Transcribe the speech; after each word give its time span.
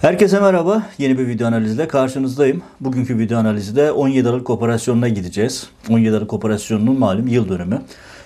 Herkese 0.00 0.40
merhaba. 0.40 0.82
Yeni 0.98 1.18
bir 1.18 1.28
video 1.28 1.46
analizle 1.46 1.88
karşınızdayım. 1.88 2.62
Bugünkü 2.80 3.18
video 3.18 3.38
analizde 3.38 3.92
17 3.92 4.28
Aralık 4.28 4.50
operasyonuna 4.50 5.08
gideceğiz. 5.08 5.68
17 5.90 6.16
Aralık 6.16 6.32
operasyonunun 6.32 6.98
malum 6.98 7.28
yıl 7.28 7.48
dönümü. 7.48 7.82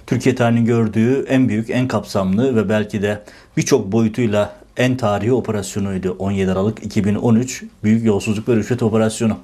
Türkiye 0.07 0.35
tarihinin 0.35 0.65
gördüğü 0.65 1.25
en 1.29 1.49
büyük, 1.49 1.71
en 1.71 1.89
kapsamlı 1.89 2.57
ve 2.57 2.69
belki 2.69 3.03
de 3.03 3.23
birçok 3.57 3.93
boyutuyla 3.93 4.53
en 4.77 4.97
tarihi 4.97 5.33
operasyonuydu 5.33 6.17
17 6.19 6.53
Aralık 6.53 6.85
2013 6.85 7.65
Büyük 7.85 8.05
Yolsuzluk 8.05 8.49
ve 8.49 8.57
Rüşvet 8.57 8.83
Operasyonu. 8.83 9.37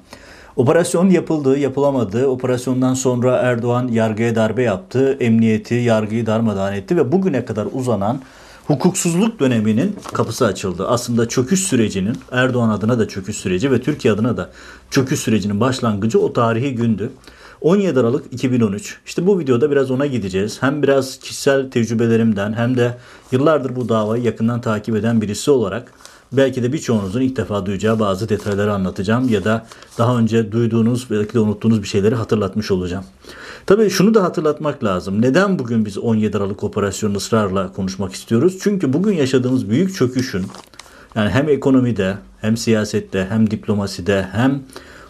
Operasyon 0.55 1.09
yapıldı, 1.09 1.57
yapılamadı. 1.57 2.27
Operasyondan 2.27 2.93
sonra 2.93 3.35
Erdoğan 3.35 3.87
yargıya 3.87 4.35
darbe 4.35 4.63
yaptı, 4.63 5.17
emniyeti, 5.19 5.75
yargıyı 5.75 6.25
darmadağın 6.25 6.73
etti 6.73 6.97
ve 6.97 7.11
bugüne 7.11 7.45
kadar 7.45 7.67
uzanan 7.73 8.21
hukuksuzluk 8.67 9.39
döneminin 9.39 9.95
kapısı 10.13 10.45
açıldı. 10.45 10.87
Aslında 10.87 11.27
çöküş 11.27 11.59
sürecinin 11.59 12.17
Erdoğan 12.31 12.69
adına 12.69 12.99
da 12.99 13.07
çöküş 13.07 13.37
süreci 13.37 13.71
ve 13.71 13.81
Türkiye 13.81 14.13
adına 14.13 14.37
da 14.37 14.49
çöküş 14.91 15.19
sürecinin 15.19 15.59
başlangıcı 15.59 16.19
o 16.19 16.33
tarihi 16.33 16.75
gündü. 16.75 17.11
17 17.61 17.99
Aralık 17.99 18.33
2013. 18.33 18.97
İşte 19.05 19.27
bu 19.27 19.39
videoda 19.39 19.71
biraz 19.71 19.91
ona 19.91 20.05
gideceğiz. 20.05 20.57
Hem 20.61 20.83
biraz 20.83 21.19
kişisel 21.19 21.71
tecrübelerimden 21.71 22.53
hem 22.53 22.77
de 22.77 22.97
yıllardır 23.31 23.75
bu 23.75 23.89
davayı 23.89 24.23
yakından 24.23 24.61
takip 24.61 24.95
eden 24.95 25.21
birisi 25.21 25.51
olarak 25.51 25.93
belki 26.31 26.63
de 26.63 26.73
birçoğunuzun 26.73 27.21
ilk 27.21 27.37
defa 27.37 27.65
duyacağı 27.65 27.99
bazı 27.99 28.29
detayları 28.29 28.73
anlatacağım 28.73 29.29
ya 29.29 29.43
da 29.43 29.65
daha 29.97 30.17
önce 30.17 30.51
duyduğunuz 30.51 31.07
belki 31.09 31.33
de 31.33 31.39
unuttuğunuz 31.39 31.81
bir 31.81 31.87
şeyleri 31.87 32.15
hatırlatmış 32.15 32.71
olacağım. 32.71 33.03
Tabii 33.65 33.89
şunu 33.89 34.13
da 34.13 34.23
hatırlatmak 34.23 34.83
lazım. 34.83 35.21
Neden 35.21 35.59
bugün 35.59 35.85
biz 35.85 35.97
17 35.97 36.37
Aralık 36.37 36.63
operasyonunu 36.63 37.17
ısrarla 37.17 37.73
konuşmak 37.73 38.13
istiyoruz? 38.13 38.57
Çünkü 38.61 38.93
bugün 38.93 39.13
yaşadığımız 39.13 39.69
büyük 39.69 39.95
çöküşün 39.95 40.45
yani 41.15 41.29
hem 41.29 41.49
ekonomide 41.49 42.17
hem 42.41 42.57
siyasette 42.57 43.27
hem 43.29 43.51
diplomaside 43.51 44.27
hem 44.31 44.63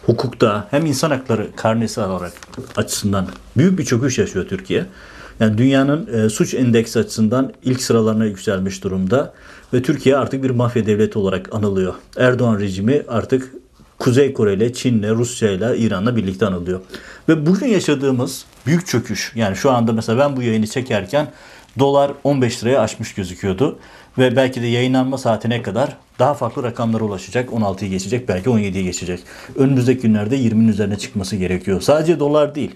hukukta 0.06 0.68
hem 0.70 0.86
insan 0.86 1.10
hakları 1.10 1.48
karnesi 1.56 2.00
olarak 2.00 2.32
açısından 2.76 3.26
büyük 3.56 3.78
bir 3.78 3.84
çöküş 3.84 4.18
yaşıyor 4.18 4.48
Türkiye. 4.48 4.86
Yani 5.40 5.58
dünyanın 5.58 6.08
e, 6.12 6.28
suç 6.28 6.54
endeksi 6.54 6.98
açısından 6.98 7.52
ilk 7.62 7.82
sıralarına 7.82 8.24
yükselmiş 8.24 8.84
durumda 8.84 9.32
ve 9.74 9.82
Türkiye 9.82 10.16
artık 10.16 10.42
bir 10.42 10.50
mafya 10.50 10.86
devleti 10.86 11.18
olarak 11.18 11.54
anılıyor. 11.54 11.94
Erdoğan 12.16 12.58
rejimi 12.60 13.02
artık 13.08 13.54
Kuzey 13.98 14.32
Kore 14.32 14.54
ile, 14.54 14.72
Çin'le, 14.72 15.14
Rusya 15.14 15.50
ile, 15.50 15.78
İran'la 15.78 16.16
birlikte 16.16 16.46
anılıyor. 16.46 16.80
Ve 17.28 17.46
bugün 17.46 17.66
yaşadığımız 17.66 18.44
büyük 18.66 18.86
çöküş 18.86 19.32
yani 19.34 19.56
şu 19.56 19.70
anda 19.70 19.92
mesela 19.92 20.18
ben 20.18 20.36
bu 20.36 20.42
yayını 20.42 20.66
çekerken 20.66 21.28
dolar 21.78 22.10
15 22.24 22.64
liraya 22.64 22.80
aşmış 22.80 23.14
gözüküyordu. 23.14 23.78
Ve 24.18 24.36
belki 24.36 24.62
de 24.62 24.66
yayınlanma 24.66 25.18
saatine 25.18 25.62
kadar 25.62 25.96
daha 26.18 26.34
farklı 26.34 26.62
rakamlara 26.62 27.04
ulaşacak. 27.04 27.50
16'yı 27.50 27.90
geçecek 27.90 28.28
belki 28.28 28.50
17'yi 28.50 28.84
geçecek. 28.84 29.20
Önümüzdeki 29.56 30.02
günlerde 30.02 30.38
20'nin 30.38 30.68
üzerine 30.68 30.98
çıkması 30.98 31.36
gerekiyor. 31.36 31.80
Sadece 31.80 32.20
dolar 32.20 32.54
değil. 32.54 32.74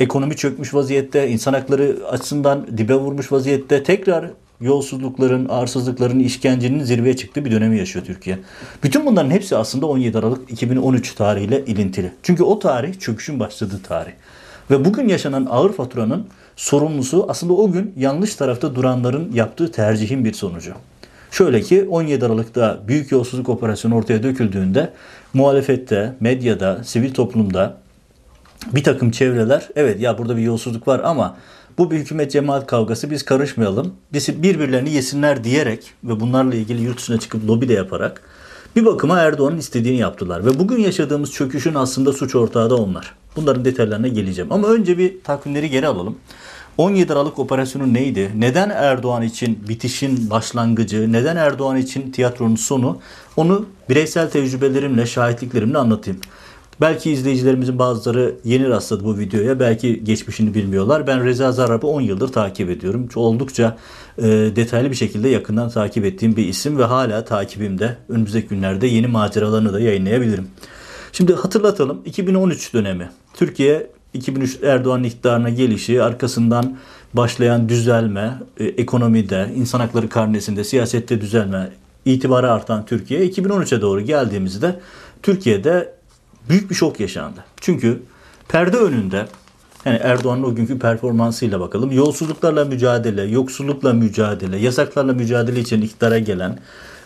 Ekonomi 0.00 0.36
çökmüş 0.36 0.74
vaziyette, 0.74 1.28
insan 1.28 1.52
hakları 1.52 1.96
açısından 2.10 2.66
dibe 2.78 2.94
vurmuş 2.94 3.32
vaziyette 3.32 3.82
tekrar 3.82 4.30
yolsuzlukların, 4.60 5.48
arsızlıkların, 5.48 6.18
işkencenin 6.18 6.84
zirveye 6.84 7.16
çıktığı 7.16 7.44
bir 7.44 7.50
dönemi 7.50 7.78
yaşıyor 7.78 8.04
Türkiye. 8.04 8.38
Bütün 8.82 9.06
bunların 9.06 9.30
hepsi 9.30 9.56
aslında 9.56 9.86
17 9.86 10.18
Aralık 10.18 10.50
2013 10.50 11.14
tarihiyle 11.14 11.64
ilintili. 11.64 12.12
Çünkü 12.22 12.42
o 12.42 12.58
tarih 12.58 13.00
çöküşün 13.00 13.40
başladığı 13.40 13.82
tarih. 13.82 14.12
Ve 14.70 14.84
bugün 14.84 15.08
yaşanan 15.08 15.46
ağır 15.50 15.72
faturanın 15.72 16.26
sorumlusu 16.56 17.26
aslında 17.28 17.52
o 17.52 17.72
gün 17.72 17.94
yanlış 17.96 18.34
tarafta 18.34 18.74
duranların 18.74 19.32
yaptığı 19.32 19.72
tercihin 19.72 20.24
bir 20.24 20.32
sonucu. 20.32 20.72
Şöyle 21.30 21.60
ki 21.60 21.86
17 21.90 22.26
Aralık'ta 22.26 22.80
büyük 22.88 23.12
yolsuzluk 23.12 23.48
operasyonu 23.48 23.94
ortaya 23.94 24.22
döküldüğünde 24.22 24.92
muhalefette, 25.34 26.14
medyada, 26.20 26.84
sivil 26.84 27.14
toplumda 27.14 27.85
bir 28.72 28.84
takım 28.84 29.10
çevreler 29.10 29.68
evet 29.76 30.00
ya 30.00 30.18
burada 30.18 30.36
bir 30.36 30.42
yolsuzluk 30.42 30.88
var 30.88 31.00
ama 31.04 31.36
bu 31.78 31.90
bir 31.90 31.96
hükümet 31.96 32.32
cemaat 32.32 32.66
kavgası 32.66 33.10
biz 33.10 33.24
karışmayalım. 33.24 33.94
Biz 34.12 34.42
birbirlerini 34.42 34.90
yesinler 34.90 35.44
diyerek 35.44 35.92
ve 36.04 36.20
bunlarla 36.20 36.54
ilgili 36.54 36.82
yurt 36.82 36.98
dışına 36.98 37.18
çıkıp 37.18 37.46
lobi 37.48 37.68
de 37.68 37.72
yaparak 37.72 38.22
bir 38.76 38.84
bakıma 38.84 39.20
Erdoğan'ın 39.20 39.58
istediğini 39.58 39.98
yaptılar. 39.98 40.46
Ve 40.46 40.58
bugün 40.58 40.78
yaşadığımız 40.78 41.32
çöküşün 41.32 41.74
aslında 41.74 42.12
suç 42.12 42.34
ortağı 42.34 42.70
da 42.70 42.76
onlar. 42.76 43.14
Bunların 43.36 43.64
detaylarına 43.64 44.08
geleceğim. 44.08 44.52
Ama 44.52 44.68
önce 44.68 44.98
bir 44.98 45.22
takvimleri 45.24 45.70
geri 45.70 45.86
alalım. 45.86 46.16
17 46.78 47.12
Aralık 47.12 47.38
operasyonu 47.38 47.94
neydi? 47.94 48.30
Neden 48.36 48.70
Erdoğan 48.70 49.22
için 49.22 49.58
bitişin 49.68 50.30
başlangıcı, 50.30 51.12
neden 51.12 51.36
Erdoğan 51.36 51.76
için 51.76 52.10
tiyatronun 52.10 52.56
sonu? 52.56 52.98
Onu 53.36 53.66
bireysel 53.88 54.30
tecrübelerimle, 54.30 55.06
şahitliklerimle 55.06 55.78
anlatayım. 55.78 56.20
Belki 56.80 57.10
izleyicilerimizin 57.10 57.78
bazıları 57.78 58.34
yeni 58.44 58.68
rastladı 58.68 59.04
bu 59.04 59.18
videoya. 59.18 59.60
Belki 59.60 60.04
geçmişini 60.04 60.54
bilmiyorlar. 60.54 61.06
Ben 61.06 61.24
Reza 61.24 61.52
Zarrab'ı 61.52 61.86
10 61.86 62.00
yıldır 62.00 62.28
takip 62.28 62.70
ediyorum. 62.70 63.08
Oldukça 63.14 63.76
e, 64.18 64.22
detaylı 64.56 64.90
bir 64.90 64.96
şekilde 64.96 65.28
yakından 65.28 65.68
takip 65.68 66.04
ettiğim 66.04 66.36
bir 66.36 66.48
isim 66.48 66.78
ve 66.78 66.84
hala 66.84 67.24
takibimde. 67.24 67.96
Önümüzdeki 68.08 68.48
günlerde 68.48 68.86
yeni 68.86 69.06
maceralarını 69.06 69.72
da 69.72 69.80
yayınlayabilirim. 69.80 70.48
Şimdi 71.12 71.34
hatırlatalım 71.34 72.02
2013 72.04 72.74
dönemi. 72.74 73.10
Türkiye 73.34 73.90
2003 74.14 74.58
Erdoğan 74.62 75.04
iktidarına 75.04 75.50
gelişi, 75.50 76.02
arkasından 76.02 76.76
başlayan 77.14 77.68
düzelme, 77.68 78.34
e, 78.60 78.64
ekonomide, 78.64 79.50
insan 79.56 79.80
hakları 79.80 80.08
karnesinde, 80.08 80.64
siyasette 80.64 81.20
düzelme, 81.20 81.70
itibarı 82.04 82.52
artan 82.52 82.86
Türkiye 82.86 83.26
2013'e 83.26 83.80
doğru 83.80 84.00
geldiğimizde 84.00 84.80
Türkiye'de 85.22 85.95
büyük 86.48 86.70
bir 86.70 86.74
şok 86.74 87.00
yaşandı. 87.00 87.44
Çünkü 87.60 88.02
perde 88.48 88.76
önünde 88.76 89.26
yani 89.84 89.98
Erdoğan'ın 90.02 90.42
o 90.42 90.54
günkü 90.54 90.78
performansıyla 90.78 91.60
bakalım. 91.60 91.92
Yolsuzluklarla 91.92 92.64
mücadele, 92.64 93.22
yoksullukla 93.22 93.92
mücadele, 93.92 94.56
yasaklarla 94.56 95.12
mücadele 95.12 95.60
için 95.60 95.82
iktidara 95.82 96.18
gelen 96.18 96.58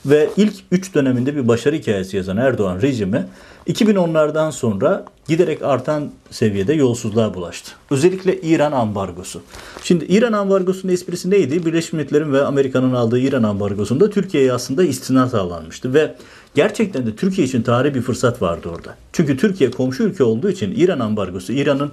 ve 0.06 0.30
ilk 0.36 0.54
3 0.70 0.94
döneminde 0.94 1.36
bir 1.36 1.48
başarı 1.48 1.76
hikayesi 1.76 2.16
yazan 2.16 2.36
Erdoğan 2.36 2.82
rejimi 2.82 3.26
2010'lardan 3.66 4.52
sonra 4.52 5.04
giderek 5.28 5.62
artan 5.62 6.10
seviyede 6.30 6.74
yolsuzluğa 6.74 7.34
bulaştı. 7.34 7.70
Özellikle 7.90 8.40
İran 8.40 8.72
ambargosu. 8.72 9.42
Şimdi 9.82 10.04
İran 10.04 10.32
ambargosunun 10.32 10.92
esprisi 10.92 11.30
neydi? 11.30 11.66
Birleşmiş 11.66 11.92
Milletler'in 11.92 12.32
ve 12.32 12.44
Amerika'nın 12.44 12.94
aldığı 12.94 13.18
İran 13.18 13.42
ambargosunda 13.42 14.10
Türkiye'ye 14.10 14.52
aslında 14.52 14.84
istinat 14.84 15.30
sağlanmıştı 15.30 15.94
ve 15.94 16.14
gerçekten 16.54 17.06
de 17.06 17.16
Türkiye 17.16 17.46
için 17.46 17.62
tarihi 17.62 17.94
bir 17.94 18.02
fırsat 18.02 18.42
vardı 18.42 18.68
orada. 18.68 18.96
Çünkü 19.12 19.36
Türkiye 19.36 19.70
komşu 19.70 20.02
ülke 20.02 20.24
olduğu 20.24 20.50
için 20.50 20.72
İran 20.76 21.00
ambargosu, 21.00 21.52
İran'ın 21.52 21.92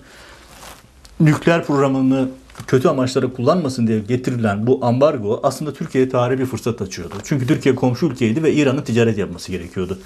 nükleer 1.20 1.66
programını 1.66 2.30
kötü 2.68 2.88
amaçlara 2.88 3.34
kullanmasın 3.34 3.88
diye 3.88 4.00
getirilen 4.00 4.68
bu 4.68 4.86
ambargo 4.86 5.40
aslında 5.44 5.74
Türkiye'ye 5.74 6.10
tarihi 6.10 6.40
bir 6.40 6.46
fırsat 6.46 6.82
açıyordu. 6.82 7.14
Çünkü 7.24 7.48
Türkiye 7.48 7.76
komşu 7.76 8.06
ülkeydi 8.06 8.44
ve 8.44 8.54
İran'ın 8.54 8.82
ticaret 8.82 9.18
yapması 9.18 9.52
gerekiyordu. 9.52 10.00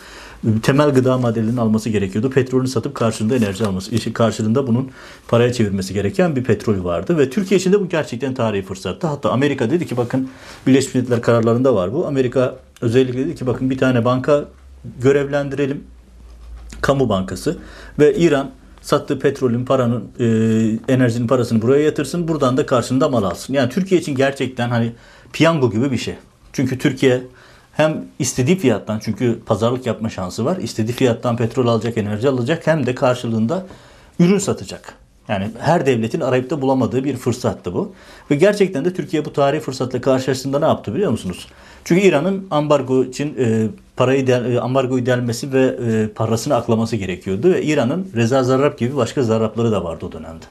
Temel 0.64 0.94
gıda 0.94 1.18
maddelerini 1.18 1.62
alması 1.62 1.90
gerekiyordu. 1.90 2.30
Petrolünü 2.30 2.68
satıp 2.68 2.96
karşılığında 2.96 3.36
enerji 3.36 3.66
alması, 3.66 4.14
karşılığında 4.14 4.68
bunun 4.68 4.92
paraya 5.28 5.54
çevirmesi 5.54 5.94
gereken 5.94 6.36
bir 6.36 6.44
petrol 6.44 6.84
vardı. 6.84 7.18
Ve 7.18 7.30
Türkiye 7.30 7.60
için 7.60 7.74
de 7.74 7.80
bu 7.80 7.90
gerçekten 7.90 8.34
tarihi 8.34 8.62
fırsattı. 8.62 9.08
Hatta 9.08 9.32
Amerika 9.32 9.70
dedi 9.72 9.88
ki 9.88 9.98
bakın 9.98 10.30
Birleşmiş 10.68 10.96
Milletler 10.96 11.22
kararlarında 11.22 11.76
var 11.76 11.94
bu. 11.94 12.08
Amerika 12.08 12.58
özellikle 12.82 13.20
dedi 13.20 13.36
ki 13.36 13.48
bakın 13.48 13.70
bir 13.70 13.78
tane 13.78 14.06
banka 14.06 14.46
görevlendirelim. 15.02 15.84
Kamu 16.82 17.10
bankası 17.10 17.58
ve 18.00 18.16
İran 18.16 18.52
sattığı 18.82 19.20
petrolün 19.20 19.66
paranın 19.66 20.04
e, 20.20 20.26
enerjinin 20.94 21.28
parasını 21.28 21.62
buraya 21.62 21.84
yatırsın. 21.84 22.28
Buradan 22.28 22.58
da 22.58 22.66
karşında 22.66 23.10
mal 23.10 23.24
alsın. 23.24 23.54
Yani 23.54 23.70
Türkiye 23.70 24.02
için 24.02 24.16
gerçekten 24.16 24.70
hani 24.70 24.92
piyango 25.34 25.72
gibi 25.72 25.92
bir 25.92 25.98
şey. 25.98 26.16
Çünkü 26.54 26.78
Türkiye 26.78 27.24
hem 27.74 28.06
istediği 28.20 28.58
fiyattan 28.58 29.00
çünkü 29.00 29.40
pazarlık 29.46 29.86
yapma 29.86 30.10
şansı 30.10 30.46
var. 30.46 30.58
istediği 30.58 30.94
fiyattan 30.94 31.38
petrol 31.38 31.68
alacak, 31.68 31.98
enerji 31.98 32.30
alacak 32.30 32.68
hem 32.68 32.86
de 32.86 32.96
karşılığında 32.96 33.66
ürün 34.20 34.38
satacak. 34.38 34.94
Yani 35.28 35.50
her 35.60 35.86
devletin 35.86 36.22
arayıp 36.22 36.50
da 36.50 36.62
bulamadığı 36.62 37.04
bir 37.04 37.18
fırsattı 37.18 37.74
bu. 37.74 37.94
Ve 38.32 38.36
gerçekten 38.36 38.86
de 38.86 38.94
Türkiye 38.94 39.26
bu 39.26 39.34
tarihi 39.34 39.62
fırsatla 39.62 40.02
karşılaştığında 40.02 40.60
ne 40.60 40.66
yaptı 40.66 40.94
biliyor 40.94 41.12
musunuz? 41.12 41.48
Çünkü 41.86 42.02
İran'ın 42.02 42.48
ambargo 42.52 43.04
için 43.04 43.36
e, 43.40 43.68
parayı 43.96 44.28
del, 44.28 44.46
e, 44.46 44.60
ambargoyu 44.60 45.06
delmesi 45.06 45.54
ve 45.54 45.66
e, 45.66 46.08
parasını 46.08 46.56
aklaması 46.56 46.96
gerekiyordu. 46.96 47.52
Ve 47.52 47.64
İran'ın 47.64 48.08
Reza 48.16 48.44
Zarrab 48.44 48.78
gibi 48.78 48.96
başka 48.96 49.24
zarrapları 49.24 49.72
da 49.72 49.84
vardı 49.84 50.06
o 50.06 50.12
dönemde. 50.12 50.46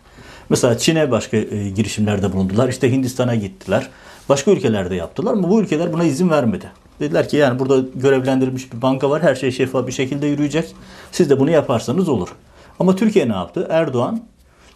Mesela 0.48 0.78
Çin'e 0.78 1.10
başka 1.10 1.36
e, 1.36 1.70
girişimlerde 1.70 2.32
bulundular. 2.32 2.68
İşte 2.68 2.92
Hindistan'a 2.92 3.34
gittiler. 3.34 3.88
Başka 4.28 4.50
ülkelerde 4.50 4.94
yaptılar 4.94 5.32
ama 5.32 5.50
bu 5.50 5.60
ülkeler 5.60 5.92
buna 5.92 6.04
izin 6.04 6.30
vermedi. 6.30 6.70
Dediler 7.00 7.28
ki 7.28 7.36
yani 7.36 7.58
burada 7.58 7.84
görevlendirilmiş 7.94 8.72
bir 8.72 8.82
banka 8.82 9.10
var. 9.10 9.22
Her 9.22 9.34
şey 9.34 9.52
şeffaf 9.52 9.86
bir 9.86 9.92
şekilde 9.92 10.26
yürüyecek. 10.26 10.74
Siz 11.12 11.30
de 11.30 11.40
bunu 11.40 11.50
yaparsanız 11.50 12.08
olur. 12.08 12.28
Ama 12.78 12.96
Türkiye 12.96 13.28
ne 13.28 13.32
yaptı? 13.32 13.66
Erdoğan 13.70 14.20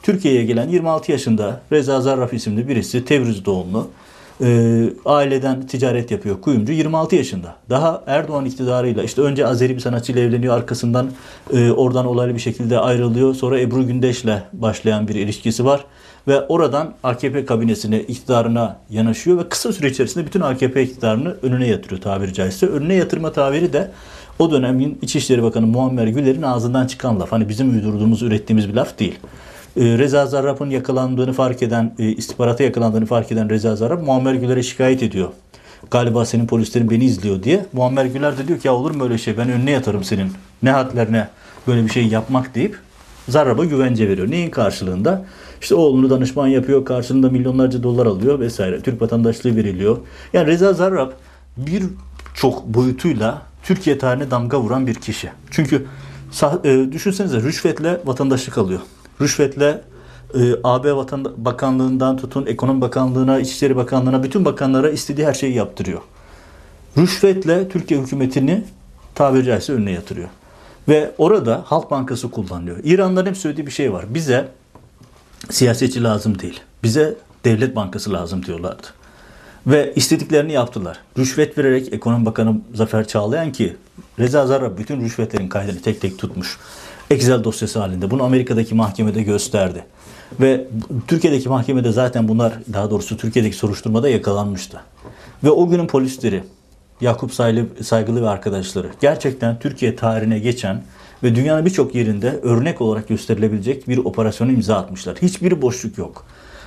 Türkiye'ye 0.03 0.45
gelen 0.45 0.69
26 0.69 1.13
yaşında 1.13 1.61
Reza 1.73 2.01
Zarraf 2.01 2.35
isimli 2.35 2.69
birisi 2.69 3.05
Tebriz 3.05 3.45
doğumlu 3.45 3.89
e, 4.41 4.83
aileden 5.05 5.67
ticaret 5.67 6.11
yapıyor. 6.11 6.41
Kuyumcu 6.41 6.73
26 6.73 7.17
yaşında. 7.17 7.57
Daha 7.71 8.03
Erdoğan 8.07 8.45
iktidarıyla 8.45 9.03
işte 9.03 9.23
önce 9.23 9.47
Azeri 9.47 9.75
bir 9.75 9.81
sanatçıyla 9.81 10.23
evleniyor. 10.23 10.57
Arkasından 10.57 11.11
e, 11.53 11.71
oradan 11.71 12.07
olaylı 12.07 12.35
bir 12.35 12.41
şekilde 12.41 12.79
ayrılıyor. 12.79 13.35
Sonra 13.35 13.61
Ebru 13.61 13.87
Gündeş'le 13.87 14.43
başlayan 14.53 15.09
bir 15.09 15.15
ilişkisi 15.15 15.65
var. 15.65 15.85
Ve 16.29 16.41
oradan 16.41 16.95
AKP 17.03 17.45
kabinesine, 17.45 18.01
iktidarına 18.01 18.77
yanaşıyor 18.91 19.39
ve 19.39 19.49
kısa 19.49 19.73
süre 19.73 19.89
içerisinde 19.89 20.27
bütün 20.27 20.41
AKP 20.41 20.83
iktidarını 20.83 21.37
önüne 21.43 21.67
yatırıyor 21.67 22.01
tabiri 22.01 22.35
caizse. 22.35 22.67
Önüne 22.67 22.95
yatırma 22.95 23.33
tabiri 23.33 23.73
de 23.73 23.91
o 24.39 24.51
dönemin 24.51 24.99
İçişleri 25.03 25.43
Bakanı 25.43 25.67
Muammer 25.67 26.07
Güler'in 26.07 26.43
ağzından 26.43 26.87
çıkan 26.87 27.21
laf. 27.21 27.33
Hani 27.33 27.49
bizim 27.49 27.71
uydurduğumuz, 27.71 28.23
ürettiğimiz 28.23 28.69
bir 28.69 28.75
laf 28.75 28.99
değil. 28.99 29.19
Ee, 29.77 29.99
Reza 29.99 30.27
Zarrab'ın 30.27 30.71
yakalandığını 30.71 31.33
fark 31.33 31.63
eden, 31.63 31.95
e, 31.99 32.09
istihbarata 32.09 32.65
yakalandığını 32.65 33.07
fark 33.07 33.33
eden 33.33 33.51
Reza 33.51 33.77
Zarrab 33.77 34.03
Muammer 34.03 34.35
Güler'e 34.35 34.63
şikayet 34.63 35.03
ediyor. 35.03 35.29
Galiba 35.91 36.25
senin 36.25 36.47
polislerin 36.47 36.91
beni 36.91 37.05
izliyor 37.05 37.43
diye. 37.43 37.67
Muammer 37.73 38.05
Güler 38.05 38.39
de 38.39 38.49
diyor 38.49 38.59
ki 38.59 38.69
ya 38.69 38.75
olur 38.75 38.91
mu 38.91 39.05
öyle 39.05 39.19
şey 39.19 39.39
ben 39.39 39.51
önüne 39.51 39.71
yatarım 39.71 40.05
senin. 40.05 40.33
Ne 40.63 40.71
hadlerine 40.71 41.29
böyle 41.67 41.85
bir 41.85 41.91
şey 41.91 42.07
yapmak 42.07 42.55
deyip 42.55 42.79
Zarrab'a 43.29 43.65
güvence 43.65 44.09
veriyor. 44.09 44.31
Neyin 44.31 44.51
karşılığında? 44.51 45.25
İşte 45.61 45.75
oğlunu 45.75 46.11
danışman 46.11 46.47
yapıyor, 46.47 46.85
karşılığında 46.85 47.31
milyonlarca 47.31 47.83
dolar 47.83 48.07
alıyor 48.07 48.41
vesaire. 48.41 48.81
Türk 48.81 49.03
vatandaşlığı 49.03 49.57
veriliyor. 49.57 49.99
Yani 50.33 50.47
Reza 50.47 50.73
Zarrab 50.73 51.11
bir 51.57 51.85
çok 52.35 52.67
boyutuyla 52.67 53.43
Türkiye 53.63 53.99
tarihine 53.99 54.31
damga 54.31 54.61
vuran 54.61 54.87
bir 54.87 54.95
kişi. 54.95 55.31
Çünkü 55.51 55.87
e, 56.65 56.87
düşünsenize 56.93 57.41
rüşvetle 57.41 58.01
vatandaşlık 58.05 58.59
alıyor. 58.59 58.81
Rüşvetle 59.21 59.81
e, 60.35 60.55
AB 60.65 60.97
Vatan 60.97 61.33
Bakanlığından 61.37 62.17
tutun 62.17 62.47
Ekonomi 62.47 62.81
Bakanlığına, 62.81 63.39
İçişleri 63.39 63.77
Bakanlığına 63.77 64.23
bütün 64.23 64.45
bakanlara 64.45 64.91
istediği 64.91 65.27
her 65.27 65.35
şeyi 65.35 65.55
yaptırıyor. 65.55 66.01
Rüşvetle 66.99 67.69
Türkiye 67.69 68.01
hükümetini 68.01 68.65
tabiri 69.15 69.45
caizse 69.45 69.73
önüne 69.73 69.91
yatırıyor. 69.91 70.29
Ve 70.89 71.15
orada 71.19 71.63
Halk 71.67 71.91
Bankası 71.91 72.31
kullanılıyor. 72.31 72.77
İranların 72.85 73.27
hep 73.27 73.37
söylediği 73.37 73.67
bir 73.67 73.73
şey 73.73 73.93
var. 73.93 74.05
Bize 74.15 74.49
siyasetçi 75.51 76.03
lazım 76.03 76.39
değil. 76.39 76.61
Bize 76.83 77.15
devlet 77.45 77.77
bankası 77.77 78.13
lazım 78.13 78.45
diyorlardı. 78.45 78.87
Ve 79.67 79.93
istediklerini 79.97 80.53
yaptılar. 80.53 80.99
Rüşvet 81.19 81.59
vererek 81.59 81.93
Ekonomi 81.93 82.27
Bakanı 82.27 82.57
Zafer 82.75 83.09
Çağlayan 83.09 83.53
ki 83.53 83.77
Reza 84.19 84.47
Zarrab 84.47 84.79
bütün 84.79 85.01
rüşvetlerin 85.01 85.49
kaydını 85.49 85.83
tek 85.83 86.01
tek 86.01 86.19
tutmuş. 86.19 86.59
Excel 87.11 87.45
dosyası 87.45 87.79
halinde. 87.79 88.11
Bunu 88.11 88.23
Amerika'daki 88.23 88.75
mahkemede 88.75 89.23
gösterdi. 89.23 89.85
Ve 90.41 90.67
Türkiye'deki 91.09 91.49
mahkemede 91.49 91.93
zaten 91.93 92.29
bunlar 92.29 92.53
daha 92.73 92.91
doğrusu 92.91 93.17
Türkiye'deki 93.17 93.57
soruşturmada 93.57 94.09
yakalanmıştı. 94.09 94.81
Ve 95.45 95.51
o 95.51 95.69
günün 95.69 95.87
polisleri 95.87 96.45
Yakup 97.01 97.35
Saygılı 97.83 98.23
ve 98.23 98.29
arkadaşları 98.29 98.89
gerçekten 99.01 99.59
Türkiye 99.59 99.97
tarihine 99.97 100.39
geçen 100.39 100.83
ve 101.23 101.35
dünyanın 101.35 101.67
birçok 101.67 101.95
yerinde 101.95 102.41
örnek 102.43 102.81
olarak 102.81 103.09
gösterilebilecek 103.09 103.89
bir 103.89 103.99
operasyonu 103.99 104.53
imza 104.53 104.77
atmışlar. 104.77 105.17
Hiçbir 105.23 105.63
boşluk 105.63 105.99
yok. 105.99 106.27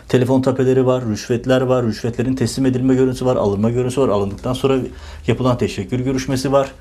Telefon 0.09 0.41
tapeleri 0.41 0.85
var, 0.85 1.05
rüşvetler 1.05 1.61
var, 1.61 1.85
rüşvetlerin 1.85 2.35
teslim 2.35 2.65
edilme 2.65 2.95
görüntüsü 2.95 3.25
var, 3.25 3.35
alınma 3.35 3.69
görüntüsü 3.69 4.01
var, 4.01 4.09
alındıktan 4.09 4.53
sonra 4.53 4.77
yapılan 5.27 5.57
teşekkür 5.57 5.99
görüşmesi 5.99 6.51
var 6.51 6.71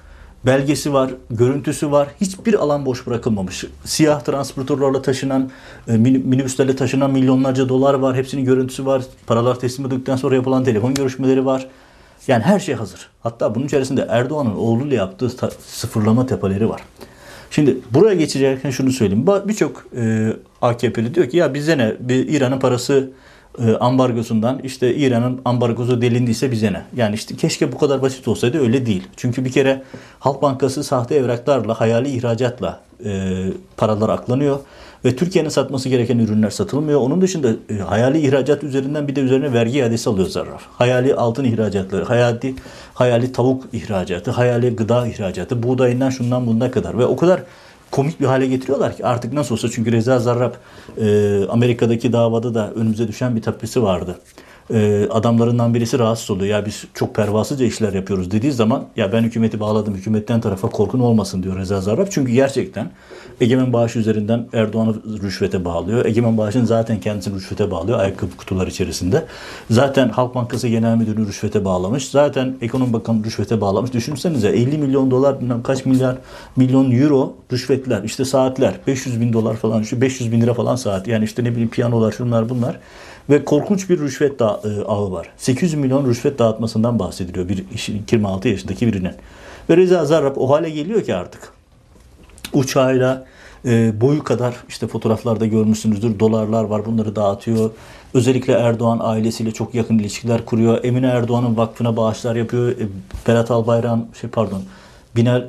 belgesi 0.47 0.93
var, 0.93 1.11
görüntüsü 1.31 1.91
var. 1.91 2.09
Hiçbir 2.21 2.55
alan 2.55 2.87
boş 2.87 3.07
bırakılmamış. 3.07 3.65
Siyah 3.85 4.21
transportörlerle 4.21 5.03
taşınan, 5.03 5.51
e, 5.89 5.97
minibüslerle 5.97 6.77
taşınan 6.77 7.11
milyonlarca 7.11 7.69
dolar 7.69 7.95
var. 7.95 8.17
Hepsinin 8.17 8.45
görüntüsü 8.45 8.87
var. 8.87 9.03
Paralar 9.27 9.61
teslim 9.61 9.87
edildikten 9.87 10.17
sonra 10.17 10.35
yapılan 10.35 10.65
telefon 10.65 10.95
görüşmeleri 10.95 11.47
var. 11.47 11.67
Yani 12.29 12.43
her 12.43 12.61
şey 12.61 12.75
hazır. 12.75 13.09
Hatta 13.21 13.55
bunun 13.55 13.67
içerisinde 13.67 14.07
Erdoğan'ın 14.11 14.55
oğluyla 14.55 14.97
yaptığı 14.97 15.31
sıfırlama 15.67 16.27
tepeleri 16.27 16.69
var. 16.69 16.81
Şimdi 17.51 17.79
buraya 17.91 18.15
geçecekken 18.15 18.71
şunu 18.71 18.93
söyleyeyim. 18.93 19.27
Birçok 19.27 19.87
e, 19.97 20.33
AKP'li 20.63 21.15
diyor 21.15 21.29
ki 21.29 21.37
ya 21.37 21.55
bize 21.55 21.79
ne? 21.79 21.97
Bir 22.01 22.29
İran'ın 22.29 22.59
parası 22.59 23.11
e, 23.59 23.77
ambargosundan 23.77 24.59
işte 24.59 24.95
İran'ın 24.95 25.41
ambargosu 25.45 26.01
delindiyse 26.03 26.53
bize 26.53 26.73
ne? 26.73 26.83
Yani 26.97 27.15
işte 27.15 27.37
keşke 27.37 27.73
bu 27.73 27.79
kadar 27.79 28.03
basit 28.03 28.29
olsaydı 28.29 28.61
öyle 28.61 28.87
değil. 28.87 29.03
Çünkü 29.17 29.45
bir 29.45 29.53
kere 29.53 29.83
Halk 30.19 30.43
Bankası 30.43 30.85
sahte 30.85 31.15
evraklarla, 31.15 31.81
hayali 31.81 32.09
ihracatla 32.09 32.81
e, 33.05 33.43
paralar 33.77 34.09
aklanıyor 34.09 34.59
ve 35.05 35.17
Türkiye'nin 35.17 35.49
satması 35.49 35.89
gereken 35.89 36.19
ürünler 36.19 36.51
satılmıyor. 36.51 37.01
Onun 37.01 37.21
dışında 37.21 37.49
e, 37.71 37.79
hayali 37.79 38.19
ihracat 38.19 38.65
üzerinden 38.65 39.09
bir 39.09 39.17
de 39.17 39.21
üzerine 39.21 39.53
vergi 39.53 39.79
iadesi 39.79 40.11
alıyor 40.11 40.29
zarar. 40.29 40.61
Hayali 40.73 41.15
altın 41.15 41.45
ihracatları, 41.45 42.05
hayali 42.05 42.55
hayali 42.95 43.33
tavuk 43.33 43.65
ihracatı, 43.73 44.31
hayali 44.31 44.77
gıda 44.77 45.07
ihracatı, 45.07 45.63
buğdayından 45.63 46.11
şundan 46.11 46.47
bundan 46.47 46.71
kadar 46.71 46.99
ve 46.99 47.07
o 47.07 47.17
kadar 47.17 47.43
komik 47.91 48.21
bir 48.21 48.27
hale 48.27 48.47
getiriyorlar 48.47 48.97
ki. 48.97 49.07
Artık 49.07 49.33
nasıl 49.33 49.55
olsa 49.55 49.69
çünkü 49.71 49.93
Reza 49.93 50.19
Zarrab 50.19 50.53
e, 51.01 51.47
Amerika'daki 51.49 52.13
davada 52.13 52.55
da 52.55 52.71
önümüze 52.71 53.09
düşen 53.09 53.37
bir 53.37 53.43
tapisi 53.43 53.83
vardı 53.83 54.19
e, 54.75 55.09
adamlarından 55.11 55.75
birisi 55.75 55.99
rahatsız 55.99 56.31
oluyor. 56.31 56.51
Ya 56.51 56.67
biz 56.67 56.85
çok 56.95 57.15
pervasızca 57.15 57.67
işler 57.67 57.93
yapıyoruz 57.93 58.31
dediği 58.31 58.53
zaman 58.53 58.85
ya 58.97 59.13
ben 59.13 59.23
hükümeti 59.23 59.61
bağladım 59.61 59.95
hükümetten 59.95 60.41
tarafa 60.41 60.69
korkun 60.69 61.01
olmasın 61.01 61.43
diyor 61.43 61.59
Reza 61.59 61.81
Zarrab. 61.81 62.07
Çünkü 62.11 62.33
gerçekten 62.33 62.91
Egemen 63.41 63.73
Bağış 63.73 63.97
üzerinden 63.97 64.49
Erdoğan'ı 64.53 65.23
rüşvete 65.23 65.65
bağlıyor. 65.65 66.05
Egemen 66.05 66.39
Bağış'ın 66.39 66.65
zaten 66.65 67.01
kendisini 67.01 67.37
rüşvete 67.37 67.71
bağlıyor 67.71 67.99
ayakkabı 67.99 68.37
kutular 68.37 68.67
içerisinde. 68.67 69.25
Zaten 69.71 70.09
Halk 70.09 70.35
Bankası 70.35 70.69
Genel 70.69 70.97
Müdürü 70.97 71.27
rüşvete 71.27 71.65
bağlamış. 71.65 72.09
Zaten 72.09 72.57
Ekonomi 72.61 72.93
Bakanı 72.93 73.25
rüşvete 73.25 73.61
bağlamış. 73.61 73.93
Düşünsenize 73.93 74.49
50 74.49 74.79
milyon 74.79 75.11
dolar 75.11 75.37
kaç 75.65 75.87
milyar 75.87 76.17
milyon 76.57 76.91
euro 76.91 77.35
rüşvetler 77.53 78.03
işte 78.03 78.25
saatler 78.25 78.75
500 78.87 79.21
bin 79.21 79.33
dolar 79.33 79.57
falan 79.57 79.85
500 79.93 80.33
bin 80.33 80.41
lira 80.41 80.55
falan 80.55 80.77
saat 80.77 81.09
yani 81.09 81.25
işte 81.25 81.45
ne 81.45 81.51
bileyim 81.51 81.69
piyanolar 81.69 82.13
şunlar 82.13 82.49
bunlar 82.49 82.79
ve 83.31 83.45
korkunç 83.45 83.91
bir 83.91 83.99
rüşvet 83.99 84.39
da, 84.39 84.61
e, 84.65 84.85
ağı 84.85 85.13
var. 85.13 85.29
800 85.37 85.75
milyon 85.75 86.09
rüşvet 86.09 86.39
dağıtmasından 86.39 86.99
bahsediliyor 86.99 87.49
bir 87.49 87.65
26 88.13 88.49
yaşındaki 88.49 88.87
birinin. 88.87 89.13
Ve 89.71 89.77
Reza 89.77 90.05
Zarrab 90.05 90.37
o 90.37 90.51
hale 90.51 90.71
geliyor 90.71 91.03
ki 91.03 91.15
artık 91.15 91.53
uçağıyla 92.53 93.27
e, 93.65 94.01
boyu 94.01 94.25
kadar 94.25 94.57
işte 94.69 94.87
fotoğraflarda 94.87 95.47
görmüşsünüzdür 95.47 96.19
dolarlar 96.19 96.65
var 96.65 96.87
bunları 96.87 97.17
dağıtıyor. 97.17 97.71
Özellikle 98.15 98.53
Erdoğan 98.53 98.99
ailesiyle 99.03 99.51
çok 99.51 99.75
yakın 99.75 99.99
ilişkiler 99.99 100.45
kuruyor. 100.45 100.85
Emine 100.85 101.07
Erdoğan'ın 101.07 101.57
vakfına 101.57 101.97
bağışlar 101.97 102.37
yapıyor. 102.37 102.71
E, 102.71 102.87
Berat 103.29 103.51
Albayrak'ın 103.51 104.07
şey 104.21 104.31
pardon 104.31 104.63
Binal 105.17 105.49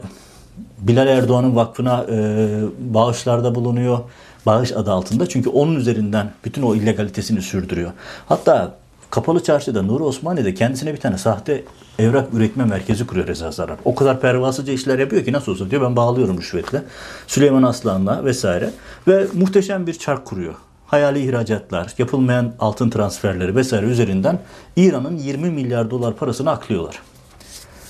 Bilal 0.77 1.07
Erdoğan'ın 1.07 1.55
vakfına 1.55 2.05
e, 2.11 2.47
bağışlarda 2.79 3.55
bulunuyor 3.55 3.99
bağış 4.47 4.71
adı 4.71 4.91
altında. 4.91 5.29
Çünkü 5.29 5.49
onun 5.49 5.75
üzerinden 5.75 6.31
bütün 6.45 6.61
o 6.61 6.75
illegalitesini 6.75 7.41
sürdürüyor. 7.41 7.91
Hatta 8.29 8.75
Kapalı 9.09 9.43
Çarşı'da 9.43 9.81
Nuri 9.81 10.03
Osmaniye'de 10.03 10.53
kendisine 10.53 10.93
bir 10.93 10.99
tane 10.99 11.17
sahte 11.17 11.63
evrak 11.99 12.33
üretme 12.33 12.65
merkezi 12.65 13.07
kuruyor 13.07 13.27
Reza 13.27 13.51
Zarar. 13.51 13.77
O 13.85 13.95
kadar 13.95 14.21
pervasızca 14.21 14.73
işler 14.73 14.99
yapıyor 14.99 15.25
ki 15.25 15.33
nasıl 15.33 15.51
olsa 15.51 15.71
diyor 15.71 15.81
ben 15.81 15.95
bağlıyorum 15.95 16.37
rüşvetle. 16.37 16.83
Süleyman 17.27 17.63
Aslan'la 17.63 18.25
vesaire. 18.25 18.69
Ve 19.07 19.27
muhteşem 19.33 19.87
bir 19.87 19.93
çark 19.93 20.25
kuruyor. 20.25 20.53
Hayali 20.87 21.19
ihracatlar, 21.19 21.93
yapılmayan 21.97 22.53
altın 22.59 22.89
transferleri 22.89 23.55
vesaire 23.55 23.85
üzerinden 23.85 24.39
İran'ın 24.75 25.17
20 25.17 25.49
milyar 25.49 25.91
dolar 25.91 26.15
parasını 26.15 26.51
aklıyorlar. 26.51 27.01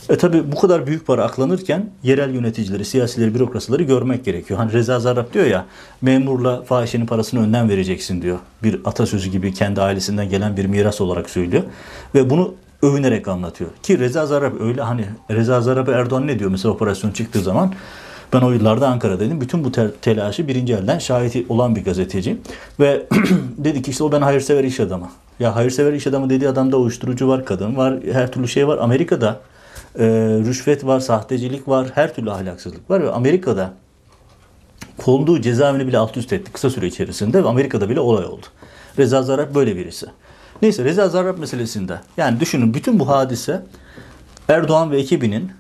E 0.10 0.18
tabi 0.18 0.52
bu 0.52 0.56
kadar 0.56 0.88
büyük 0.88 1.08
para 1.08 1.24
aklanırken 1.24 1.90
yerel 2.04 2.34
yöneticileri, 2.34 2.86
siyasileri, 2.86 3.36
bürokrasileri 3.36 3.86
görmek 3.86 4.26
gerekiyor. 4.26 4.60
Hani 4.60 4.74
Reza 4.74 5.00
Zarrab 5.00 5.34
diyor 5.34 5.46
ya 5.46 5.66
memurla 6.02 6.64
fahişenin 6.64 7.06
parasını 7.06 7.44
önden 7.44 7.70
vereceksin 7.70 8.22
diyor. 8.22 8.38
Bir 8.64 8.82
atasözü 8.86 9.30
gibi 9.30 9.54
kendi 9.54 9.82
ailesinden 9.82 10.30
gelen 10.30 10.58
bir 10.58 10.66
miras 10.66 11.02
olarak 11.02 11.30
söylüyor. 11.30 11.64
Ve 12.16 12.30
bunu 12.30 12.54
övünerek 12.82 13.28
anlatıyor. 13.28 13.70
Ki 13.84 14.00
Reza 14.00 14.26
Zarrab 14.26 14.62
öyle 14.62 14.82
hani 14.82 15.06
Reza 15.32 15.62
Zarrab 15.62 15.88
Erdoğan 15.88 16.28
ne 16.28 16.40
diyor 16.40 16.52
mesela 16.52 16.74
operasyon 16.74 17.12
çıktığı 17.12 17.42
zaman 17.42 17.74
ben 18.34 18.42
o 18.42 18.52
yıllarda 18.52 18.88
Ankara'daydım. 18.88 19.42
Bütün 19.42 19.64
bu 19.64 19.72
telaşı 20.02 20.48
birinci 20.48 20.74
elden 20.74 21.00
şahit 21.00 21.52
olan 21.52 21.76
bir 21.76 21.84
gazeteci. 21.84 22.38
Ve 22.80 23.08
dedi 23.58 23.82
ki 23.82 23.92
işte 23.92 24.04
o 24.04 24.12
ben 24.12 24.22
hayırsever 24.22 24.64
iş 24.64 24.80
adamı. 24.80 25.10
Ya 25.40 25.56
hayırsever 25.56 25.94
iş 25.94 26.08
adamı 26.08 26.30
dediği 26.30 26.50
adamda 26.50 26.78
uyuşturucu 26.78 27.28
var, 27.28 27.46
kadın 27.46 27.78
var, 27.78 27.96
her 28.12 28.32
türlü 28.32 28.48
şey 28.48 28.68
var. 28.68 28.78
Amerika'da 28.78 29.40
e, 30.00 30.06
rüşvet 30.46 30.86
var, 30.86 31.00
sahtecilik 31.00 31.68
var, 31.68 31.88
her 31.96 32.16
türlü 32.16 32.32
ahlaksızlık 32.32 32.90
var 32.90 33.04
ve 33.04 33.12
Amerika'da 33.12 33.74
konduğu 34.98 35.42
cezaevini 35.42 35.88
bile 35.88 35.98
alt 35.98 36.18
üst 36.18 36.34
etti 36.34 36.52
kısa 36.52 36.70
süre 36.70 36.88
içerisinde 36.88 37.44
ve 37.44 37.48
Amerika'da 37.48 37.90
bile 37.90 38.00
olay 38.00 38.26
oldu. 38.26 38.46
Reza 38.98 39.24
Zarrab 39.24 39.56
böyle 39.56 39.76
birisi. 39.76 40.06
Neyse 40.62 40.84
Reza 40.84 41.10
Zarrab 41.10 41.38
meselesinde 41.38 42.00
yani 42.18 42.40
düşünün 42.40 42.74
bütün 42.74 43.00
bu 43.00 43.08
hadise 43.08 43.64
Erdoğan 44.48 44.92
ve 44.92 45.00
ekibinin 45.00 45.52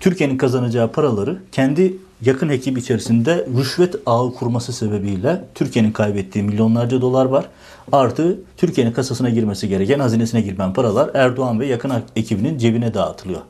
Türkiye'nin 0.00 0.36
kazanacağı 0.36 0.92
paraları 0.92 1.38
kendi 1.52 1.96
yakın 2.22 2.48
ekip 2.48 2.78
içerisinde 2.78 3.46
rüşvet 3.58 3.94
ağı 4.06 4.34
kurması 4.34 4.72
sebebiyle 4.72 5.44
Türkiye'nin 5.54 5.92
kaybettiği 5.92 6.44
milyonlarca 6.44 7.00
dolar 7.00 7.26
var. 7.26 7.46
Artı 7.92 8.40
Türkiye'nin 8.56 8.92
kasasına 8.92 9.30
girmesi 9.30 9.68
gereken 9.68 10.00
hazinesine 10.00 10.40
girmen 10.40 10.72
paralar 10.72 11.10
Erdoğan 11.14 11.60
ve 11.60 11.66
yakın 11.66 11.92
ekibinin 12.16 12.58
cebine 12.58 12.94
dağıtılıyor. 12.94 13.40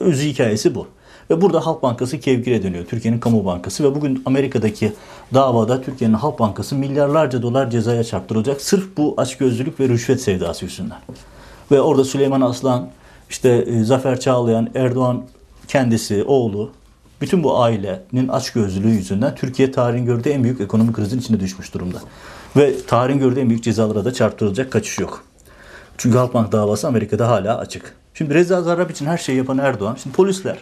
Özü 0.00 0.28
hikayesi 0.28 0.74
bu. 0.74 0.86
Ve 1.30 1.40
burada 1.40 1.66
Halk 1.66 1.82
Bankası 1.82 2.20
kevgire 2.20 2.62
dönüyor. 2.62 2.84
Türkiye'nin 2.84 3.20
kamu 3.20 3.44
bankası 3.44 3.84
ve 3.84 3.94
bugün 3.94 4.22
Amerika'daki 4.26 4.92
davada 5.34 5.82
Türkiye'nin 5.82 6.14
Halk 6.14 6.38
Bankası 6.38 6.74
milyarlarca 6.74 7.42
dolar 7.42 7.70
cezaya 7.70 8.04
çarptırılacak. 8.04 8.60
Sırf 8.60 8.96
bu 8.96 9.14
açgözlülük 9.16 9.80
ve 9.80 9.88
rüşvet 9.88 10.20
sevdası 10.20 10.64
yüzünden. 10.64 10.98
Ve 11.70 11.80
orada 11.80 12.04
Süleyman 12.04 12.40
Aslan, 12.40 12.88
işte 13.30 13.48
e, 13.48 13.84
Zafer 13.84 14.20
Çağlayan, 14.20 14.70
Erdoğan 14.74 15.22
kendisi, 15.68 16.24
oğlu, 16.24 16.70
bütün 17.20 17.42
bu 17.42 17.62
ailenin 17.62 18.28
açgözlülüğü 18.28 18.90
yüzünden 18.90 19.34
Türkiye 19.34 19.72
tarihin 19.72 20.06
gördüğü 20.06 20.28
en 20.28 20.44
büyük 20.44 20.60
ekonomik 20.60 20.96
krizin 20.96 21.18
içine 21.18 21.40
düşmüş 21.40 21.74
durumda. 21.74 21.98
Ve 22.56 22.74
tarihin 22.86 23.18
gördüğü 23.18 23.40
en 23.40 23.48
büyük 23.48 23.64
cezalara 23.64 24.04
da 24.04 24.12
çarptırılacak 24.12 24.72
kaçış 24.72 24.98
yok. 24.98 25.24
Çünkü 25.98 26.18
Halkbank 26.18 26.52
davası 26.52 26.88
Amerika'da 26.88 27.28
hala 27.28 27.58
açık. 27.58 27.94
Şimdi 28.14 28.34
Reza 28.34 28.62
Zarrab 28.62 28.90
için 28.90 29.06
her 29.06 29.18
şeyi 29.18 29.38
yapan 29.38 29.58
Erdoğan. 29.58 29.96
Şimdi 30.02 30.16
polisler 30.16 30.58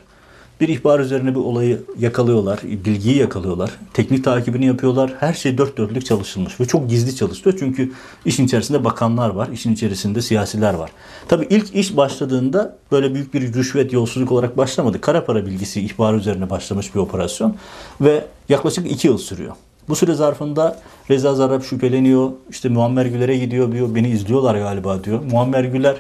bir 0.61 0.69
ihbar 0.69 1.01
üzerine 1.01 1.31
bir 1.31 1.41
olayı 1.41 1.83
yakalıyorlar, 1.99 2.61
bilgiyi 2.63 3.17
yakalıyorlar, 3.17 3.71
teknik 3.95 4.25
takibini 4.25 4.67
yapıyorlar. 4.67 5.15
Her 5.21 5.35
şey 5.35 5.59
dört 5.59 5.77
dörtlük 5.77 6.07
çalışılmış 6.07 6.61
ve 6.61 6.65
çok 6.65 6.91
gizli 6.91 7.17
çalışılıyor. 7.17 7.59
Çünkü 7.59 7.93
işin 8.25 8.47
içerisinde 8.47 8.85
bakanlar 8.85 9.31
var, 9.31 9.49
işin 9.49 9.73
içerisinde 9.73 10.23
siyasiler 10.23 10.75
var. 10.75 10.91
Tabii 11.29 11.47
ilk 11.51 11.75
iş 11.75 11.97
başladığında 11.97 12.77
böyle 12.93 13.15
büyük 13.15 13.35
bir 13.35 13.55
rüşvet, 13.55 13.93
yolsuzluk 13.93 14.33
olarak 14.33 14.57
başlamadı. 14.57 15.01
Kara 15.01 15.25
para 15.25 15.47
bilgisi 15.47 15.81
ihbar 15.81 16.15
üzerine 16.15 16.51
başlamış 16.51 16.95
bir 16.95 17.01
operasyon 17.01 17.57
ve 18.01 18.25
yaklaşık 18.49 18.91
iki 18.91 19.07
yıl 19.07 19.19
sürüyor. 19.19 19.53
Bu 19.89 19.97
süre 19.97 20.15
zarfında 20.15 20.81
Reza 21.11 21.35
Zarrab 21.35 21.63
şüpheleniyor. 21.63 22.31
İşte 22.51 22.69
Muammer 22.69 23.07
Güler'e 23.07 23.39
gidiyor 23.39 23.73
diyor. 23.73 23.95
Beni 23.95 24.09
izliyorlar 24.09 24.55
galiba 24.55 25.05
diyor. 25.05 25.21
Muammer 25.31 25.65
Güler 25.65 25.97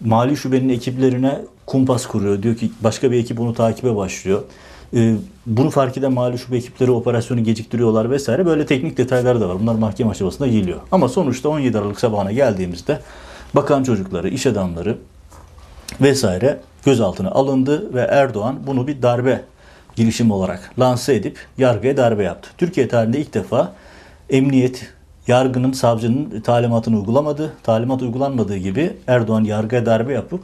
mali 0.00 0.36
şubenin 0.36 0.68
ekiplerine 0.68 1.40
kumpas 1.66 2.06
kuruyor. 2.06 2.42
Diyor 2.42 2.56
ki 2.56 2.70
başka 2.80 3.10
bir 3.10 3.18
ekip 3.18 3.40
onu 3.40 3.54
takibe 3.54 3.96
başlıyor. 3.96 4.42
Ee, 4.94 5.14
bunu 5.46 5.70
fark 5.70 5.96
eden 5.96 6.12
mali 6.12 6.38
şube 6.38 6.56
ekipleri 6.56 6.90
operasyonu 6.90 7.44
geciktiriyorlar 7.44 8.10
vesaire. 8.10 8.46
Böyle 8.46 8.66
teknik 8.66 8.98
detaylar 8.98 9.40
da 9.40 9.48
var. 9.48 9.60
Bunlar 9.60 9.74
mahkeme 9.74 10.10
aşamasında 10.10 10.48
geliyor. 10.48 10.80
Ama 10.92 11.08
sonuçta 11.08 11.48
17 11.48 11.78
Aralık 11.78 12.00
sabahına 12.00 12.32
geldiğimizde 12.32 13.00
bakan 13.54 13.82
çocukları, 13.82 14.28
iş 14.28 14.46
adamları 14.46 14.98
vesaire 16.00 16.60
gözaltına 16.84 17.30
alındı 17.30 17.94
ve 17.94 18.00
Erdoğan 18.00 18.58
bunu 18.66 18.86
bir 18.86 19.02
darbe 19.02 19.44
girişim 19.96 20.30
olarak 20.30 20.70
lanse 20.78 21.14
edip 21.14 21.38
yargıya 21.58 21.96
darbe 21.96 22.22
yaptı. 22.22 22.50
Türkiye 22.58 22.88
tarihinde 22.88 23.20
ilk 23.20 23.34
defa 23.34 23.72
emniyet, 24.30 24.92
yargının, 25.28 25.72
savcının 25.72 26.40
talimatını 26.40 26.96
uygulamadı. 26.96 27.52
Talimat 27.62 28.02
uygulanmadığı 28.02 28.56
gibi 28.56 28.96
Erdoğan 29.06 29.44
yargıya 29.44 29.86
darbe 29.86 30.12
yapıp 30.12 30.40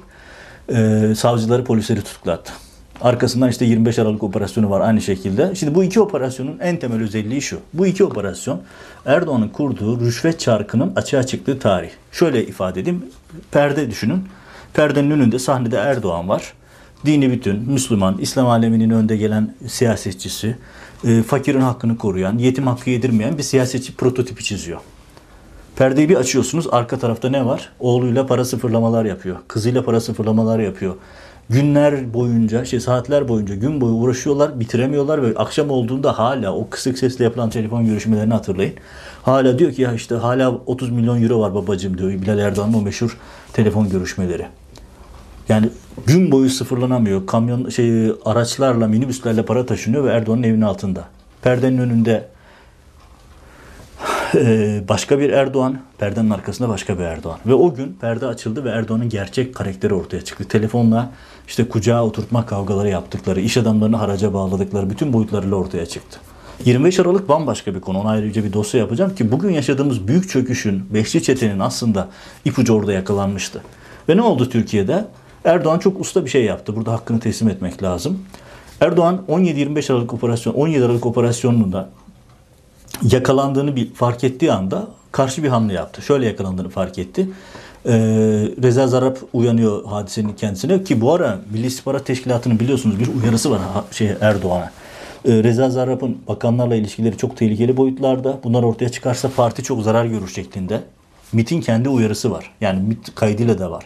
e, 0.69 1.13
savcıları, 1.17 1.65
polisleri 1.65 2.03
tutuklattı. 2.03 2.53
Arkasından 3.01 3.51
işte 3.51 3.65
25 3.65 3.99
Aralık 3.99 4.23
operasyonu 4.23 4.71
var 4.71 4.81
aynı 4.81 5.01
şekilde. 5.01 5.55
Şimdi 5.55 5.75
bu 5.75 5.85
iki 5.85 6.01
operasyonun 6.01 6.59
en 6.59 6.79
temel 6.79 7.03
özelliği 7.03 7.43
şu. 7.43 7.59
Bu 7.73 7.87
iki 7.87 8.05
operasyon 8.05 8.61
Erdoğan'ın 9.07 9.49
kurduğu 9.49 10.01
rüşvet 10.01 10.41
çarkının 10.41 10.93
açığa 10.97 11.23
çıktığı 11.23 11.59
tarih. 11.59 11.91
Şöyle 12.13 12.47
ifade 12.47 12.81
edeyim. 12.81 13.05
Perde 13.51 13.91
düşünün. 13.91 14.25
Perdenin 14.75 15.11
önünde 15.11 15.39
sahnede 15.39 15.77
Erdoğan 15.77 16.29
var. 16.29 16.53
Dini 17.07 17.31
bütün, 17.31 17.57
Müslüman, 17.57 18.19
İslam 18.19 18.47
aleminin 18.47 18.91
önde 18.91 19.17
gelen 19.17 19.55
siyasetçisi, 19.67 20.57
e, 21.07 21.23
fakirin 21.23 21.61
hakkını 21.61 21.99
koruyan, 21.99 22.39
yetim 22.39 22.67
hakkı 22.67 22.91
yedirmeyen 22.91 23.39
bir 23.39 23.43
siyasetçi 23.43 23.97
prototipi 23.97 24.45
çiziyor. 24.45 24.81
Perdeyi 25.77 26.09
bir 26.09 26.17
açıyorsunuz 26.17 26.67
arka 26.73 26.99
tarafta 26.99 27.31
ne 27.31 27.47
var? 27.47 27.73
Oğluyla 27.81 28.27
para 28.27 28.45
sıfırlamalar 28.45 29.05
yapıyor. 29.05 29.37
Kızıyla 29.49 29.85
para 29.85 30.01
sıfırlamalar 30.01 30.59
yapıyor. 30.59 30.95
Günler 31.49 32.15
boyunca, 32.15 32.65
şey 32.65 32.81
saatler 32.81 33.29
boyunca 33.29 33.55
gün 33.55 33.81
boyu 33.81 33.93
uğraşıyorlar, 33.93 34.61
bitiremiyorlar 34.61 35.23
ve 35.23 35.39
akşam 35.39 35.71
olduğunda 35.71 36.19
hala 36.19 36.55
o 36.55 36.71
kısık 36.71 36.99
sesle 36.99 37.25
yapılan 37.25 37.51
telefon 37.51 37.87
görüşmelerini 37.87 38.35
hatırlayın. 38.35 38.75
Hala 39.23 39.59
diyor 39.59 39.73
ki 39.73 39.83
ya 39.83 39.93
işte 39.93 40.15
hala 40.15 40.51
30 40.51 40.91
milyon 40.91 41.23
euro 41.23 41.41
var 41.41 41.55
babacım 41.55 41.99
diyor 41.99 42.11
Bilal 42.11 42.39
Erdoğan'ın 42.39 42.75
o 42.75 42.83
meşhur 42.83 43.19
telefon 43.53 43.89
görüşmeleri. 43.89 44.47
Yani 45.49 45.69
gün 46.07 46.33
boyu 46.33 46.51
sıfırlanamıyor. 46.51 47.27
Kamyon 47.27 47.69
şey 47.69 48.13
araçlarla, 48.25 48.89
minibüslerle 48.89 49.45
para 49.45 49.67
taşınıyor 49.67 50.05
ve 50.05 50.11
Erdoğan'ın 50.11 50.43
evinin 50.43 50.63
altında. 50.63 51.05
Perdenin 51.43 51.79
önünde 51.79 52.29
başka 54.89 55.19
bir 55.19 55.31
Erdoğan, 55.31 55.79
perdenin 55.99 56.31
arkasında 56.31 56.69
başka 56.69 56.99
bir 56.99 57.05
Erdoğan. 57.05 57.39
Ve 57.47 57.55
o 57.55 57.75
gün 57.75 57.97
perde 58.01 58.27
açıldı 58.27 58.65
ve 58.65 58.71
Erdoğan'ın 58.71 59.09
gerçek 59.09 59.55
karakteri 59.55 59.95
ortaya 59.95 60.25
çıktı. 60.25 60.45
Telefonla 60.45 61.11
işte 61.49 61.69
kucağa 61.69 62.05
oturtma 62.05 62.47
kavgaları 62.47 62.89
yaptıkları, 62.89 63.41
iş 63.41 63.57
adamlarını 63.57 63.97
haraca 63.97 64.35
bağladıkları 64.35 64.91
bütün 64.91 65.13
boyutlarıyla 65.13 65.57
ortaya 65.57 65.87
çıktı. 65.87 66.21
25 66.65 67.01
Aralık 67.01 67.29
bambaşka 67.29 67.75
bir 67.75 67.81
konu. 67.81 68.01
Ona 68.01 68.11
ayrıca 68.11 68.45
bir 68.45 68.53
dosya 68.53 68.81
yapacağım 68.81 69.15
ki 69.15 69.33
bugün 69.33 69.51
yaşadığımız 69.51 70.09
büyük 70.09 70.31
çöküşün, 70.31 70.95
Beşli 70.95 71.23
Çete'nin 71.23 71.59
aslında 71.59 72.09
ipucu 72.45 72.75
orada 72.75 72.93
yakalanmıştı. 72.93 73.63
Ve 74.09 74.17
ne 74.17 74.23
oldu 74.23 74.49
Türkiye'de? 74.49 75.05
Erdoğan 75.45 75.79
çok 75.79 76.01
usta 76.01 76.25
bir 76.25 76.31
şey 76.31 76.45
yaptı. 76.45 76.77
Burada 76.77 76.93
hakkını 76.93 77.21
teslim 77.21 77.49
etmek 77.49 77.83
lazım. 77.83 78.19
Erdoğan 78.81 79.21
17-25 79.29 79.93
Aralık 79.93 80.15
operasyon 80.15 80.55
17 80.55 80.85
Aralık 80.85 81.07
operasyonunda 81.07 81.89
yakalandığını 83.03 83.77
bir 83.77 83.95
fark 83.95 84.25
ettiği 84.25 84.53
anda 84.53 84.89
karşı 85.13 85.43
bir 85.43 85.49
hamle 85.49 85.73
yaptı. 85.73 86.03
Şöyle 86.03 86.27
yakalandığını 86.27 86.69
fark 86.69 86.99
etti. 86.99 87.29
Ee, 87.87 87.93
Reza 88.63 88.87
Zarrab 88.87 89.17
uyanıyor 89.33 89.85
hadisenin 89.85 90.33
kendisine 90.33 90.85
ki 90.85 91.01
bu 91.01 91.13
ara 91.13 91.39
Milli 91.53 91.67
İstihbarat 91.67 92.07
Teşkilatı'nın 92.07 92.61
biliyorsunuz 92.61 92.99
bir 92.99 93.09
uyarısı 93.23 93.51
var 93.51 93.61
şey 93.91 94.13
Erdoğan'a. 94.21 94.71
Ee, 95.25 95.45
Reza 95.45 95.71
Zarrab'ın 95.71 96.19
bakanlarla 96.29 96.75
ilişkileri 96.75 97.17
çok 97.17 97.37
tehlikeli 97.37 97.77
boyutlarda. 97.77 98.39
Bunlar 98.45 98.63
ortaya 98.63 98.89
çıkarsa 98.89 99.31
parti 99.37 99.63
çok 99.63 99.83
zarar 99.83 100.05
görür 100.05 100.29
şeklinde. 100.29 100.81
MIT'in 101.33 101.61
kendi 101.61 101.89
uyarısı 101.89 102.31
var. 102.31 102.51
Yani 102.61 102.81
MIT 102.89 103.15
kaydıyla 103.15 103.59
da 103.59 103.71
var. 103.71 103.85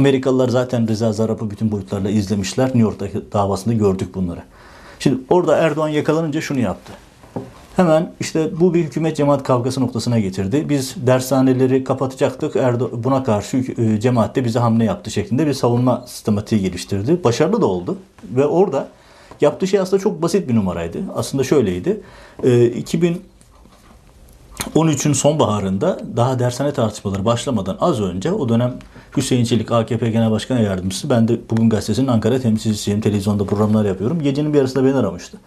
Amerikalılar 0.00 0.48
zaten 0.48 0.88
Reza 0.88 1.12
Zarrab'ı 1.12 1.50
bütün 1.50 1.72
boyutlarla 1.72 2.10
izlemişler. 2.10 2.64
New 2.64 2.78
York'taki 2.78 3.32
davasında 3.32 3.74
gördük 3.74 4.14
bunları. 4.14 4.42
Şimdi 4.98 5.20
orada 5.30 5.56
Erdoğan 5.56 5.88
yakalanınca 5.88 6.40
şunu 6.40 6.58
yaptı. 6.60 6.92
Hemen 7.76 8.12
işte 8.20 8.60
bu 8.60 8.74
bir 8.74 8.84
hükümet 8.84 9.16
cemaat 9.16 9.42
kavgası 9.42 9.80
noktasına 9.80 10.18
getirdi. 10.18 10.66
Biz 10.68 10.94
dershaneleri 10.96 11.84
kapatacaktık. 11.84 12.56
Erdo 12.56 12.90
buna 12.92 13.24
karşı 13.24 13.56
e, 13.56 14.00
cemaat 14.00 14.36
de 14.36 14.44
bize 14.44 14.58
hamle 14.58 14.84
yaptı 14.84 15.10
şeklinde 15.10 15.46
bir 15.46 15.54
savunma 15.54 16.04
sistematiği 16.06 16.62
geliştirdi. 16.62 17.24
Başarılı 17.24 17.60
da 17.60 17.66
oldu. 17.66 17.98
Ve 18.24 18.46
orada 18.46 18.88
yaptığı 19.40 19.66
şey 19.66 19.80
aslında 19.80 20.02
çok 20.02 20.22
basit 20.22 20.48
bir 20.48 20.54
numaraydı. 20.54 20.98
Aslında 21.14 21.44
şöyleydi. 21.44 22.00
E, 22.42 22.66
2000 22.66 23.22
13'ün 24.60 25.12
sonbaharında 25.12 26.00
daha 26.16 26.38
dershane 26.38 26.72
tartışmaları 26.72 27.24
başlamadan 27.24 27.76
az 27.80 28.00
önce 28.00 28.32
o 28.32 28.48
dönem 28.48 28.74
Hüseyin 29.16 29.44
Çelik 29.44 29.72
AKP 29.72 30.10
Genel 30.10 30.30
Başkan 30.30 30.58
Yardımcısı 30.58 31.10
ben 31.10 31.28
de 31.28 31.40
bugün 31.50 31.70
gazetesinin 31.70 32.06
Ankara 32.06 32.40
temsilcisiyim. 32.40 33.00
Televizyonda 33.00 33.44
programlar 33.44 33.84
yapıyorum. 33.84 34.22
Gecenin 34.22 34.52
bir 34.52 34.58
yarısında 34.58 34.84
beni 34.84 34.94
aramıştı. 34.94 35.38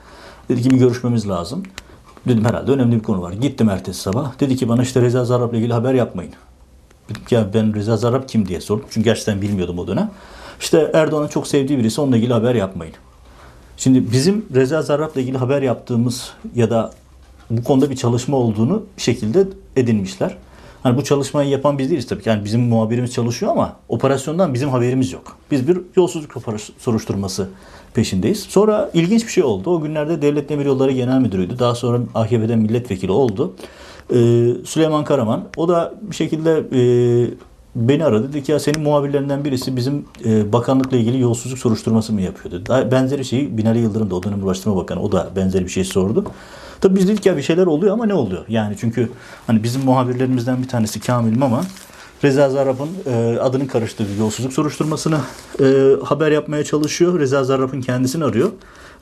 Dedi 0.50 0.62
ki 0.62 0.70
bir 0.70 0.78
görüşmemiz 0.78 1.30
lazım. 1.30 1.64
Dedim 2.28 2.46
herhalde 2.46 2.72
önemli 2.72 2.96
bir 2.96 3.04
konu 3.04 3.22
var. 3.22 3.34
Gittim 3.34 3.70
ertesi 3.70 4.02
sabah. 4.02 4.40
Dedi 4.40 4.56
ki 4.56 4.70
bana 4.70 4.84
işte 4.84 5.02
Reza 5.02 5.26
Zarrab'la 5.26 5.58
ilgili 5.58 5.74
haber 5.74 5.94
yapmayın. 5.94 6.34
Dedim 7.10 7.26
ki 7.26 7.36
ya 7.36 7.54
ben 7.54 7.76
Reza 7.76 7.98
Zarrab 7.98 8.28
kim 8.28 8.48
diye 8.48 8.62
sordum. 8.62 8.86
Çünkü 8.90 9.06
gerçekten 9.06 9.42
bilmiyordum 9.42 9.80
o 9.80 9.88
dönem. 9.88 10.12
İşte 10.60 10.92
Erdoğan'ın 10.94 11.28
çok 11.28 11.48
sevdiği 11.48 11.80
birisi 11.80 12.02
onunla 12.02 12.18
ilgili 12.18 12.34
haber 12.34 12.56
yapmayın. 12.56 12.94
Şimdi 13.78 14.12
bizim 14.12 14.46
Reza 14.56 14.82
Zarrab'la 14.82 15.22
ilgili 15.22 15.38
haber 15.38 15.62
yaptığımız 15.62 16.34
ya 16.56 16.70
da 16.70 16.92
bu 17.58 17.64
konuda 17.64 17.90
bir 17.90 17.96
çalışma 17.96 18.38
olduğunu 18.38 18.84
bir 18.98 19.02
şekilde 19.02 19.48
edinmişler. 19.76 20.38
Hani 20.84 20.98
bu 20.98 21.04
çalışmayı 21.04 21.50
yapan 21.50 21.78
biz 21.78 21.90
değiliz 21.90 22.08
tabii 22.08 22.24
ki. 22.24 22.30
Yani 22.30 22.46
bizim 22.46 22.62
muhabirimiz 22.62 23.14
çalışıyor 23.14 23.52
ama 23.52 23.76
operasyondan 23.90 24.54
bizim 24.54 24.70
haberimiz 24.70 25.12
yok. 25.12 25.38
Biz 25.52 25.68
bir 25.68 25.78
yolsuzluk 25.96 26.34
soruşturması 26.80 27.50
peşindeyiz. 27.94 28.40
Sonra 28.40 28.90
ilginç 28.94 29.26
bir 29.26 29.32
şey 29.32 29.44
oldu. 29.44 29.76
O 29.76 29.82
günlerde 29.82 30.22
Devlet 30.22 30.50
Demir 30.50 30.66
Yolları 30.66 30.92
Genel 30.92 31.20
Müdürüydü. 31.20 31.60
Daha 31.60 31.76
sonra 31.76 32.00
AKP'den 32.16 32.60
milletvekili 32.60 33.12
oldu. 33.12 33.54
Ee, 34.14 34.16
Süleyman 34.66 35.04
Karaman. 35.04 35.44
O 35.58 35.68
da 35.68 35.94
bir 36.02 36.16
şekilde 36.16 36.64
e, 36.74 36.82
beni 37.76 38.06
aradı. 38.06 38.30
Dedi 38.30 38.44
ki 38.44 38.52
ya 38.52 38.60
senin 38.60 38.82
muhabirlerinden 38.82 39.46
birisi 39.46 39.76
bizim 39.76 40.06
e, 40.26 40.54
bakanlıkla 40.54 40.98
ilgili 40.98 41.22
yolsuzluk 41.22 41.60
soruşturması 41.60 42.14
mı 42.14 42.22
yapıyordu? 42.22 42.64
Daha 42.68 42.92
benzeri 42.92 43.26
şeyi 43.26 43.58
Binali 43.58 43.80
Yıldırım 43.80 44.10
da 44.10 44.16
o 44.16 44.24
dönem 44.24 44.44
Ulaştırma 44.44 44.76
Bakanı 44.76 45.02
o 45.02 45.12
da 45.12 45.30
benzeri 45.36 45.66
bir 45.66 45.70
şey 45.70 45.84
sordu. 45.84 46.26
Tabii 46.84 46.96
biz 46.96 47.08
dedik 47.08 47.26
ya 47.26 47.38
bir 47.38 47.42
şeyler 47.42 47.66
oluyor 47.66 47.94
ama 47.94 48.06
ne 48.06 48.14
oluyor? 48.14 48.46
Yani 48.48 48.76
çünkü 48.80 49.10
hani 49.48 49.64
bizim 49.64 49.84
muhabirlerimizden 49.84 50.64
bir 50.64 50.68
tanesi 50.68 51.00
Kamil 51.00 51.38
Mama 51.38 51.64
Reza 52.24 52.50
Zarrab'ın 52.50 52.90
e, 53.06 53.40
adının 53.40 53.66
karıştığı 53.66 54.04
bir 54.04 54.18
yolsuzluk 54.20 54.54
soruşturmasını 54.54 55.18
e, 55.60 55.96
haber 56.04 56.32
yapmaya 56.32 56.64
çalışıyor. 56.64 57.20
Reza 57.20 57.44
Zarrab'ın 57.44 57.82
kendisini 57.82 58.24
arıyor. 58.24 58.50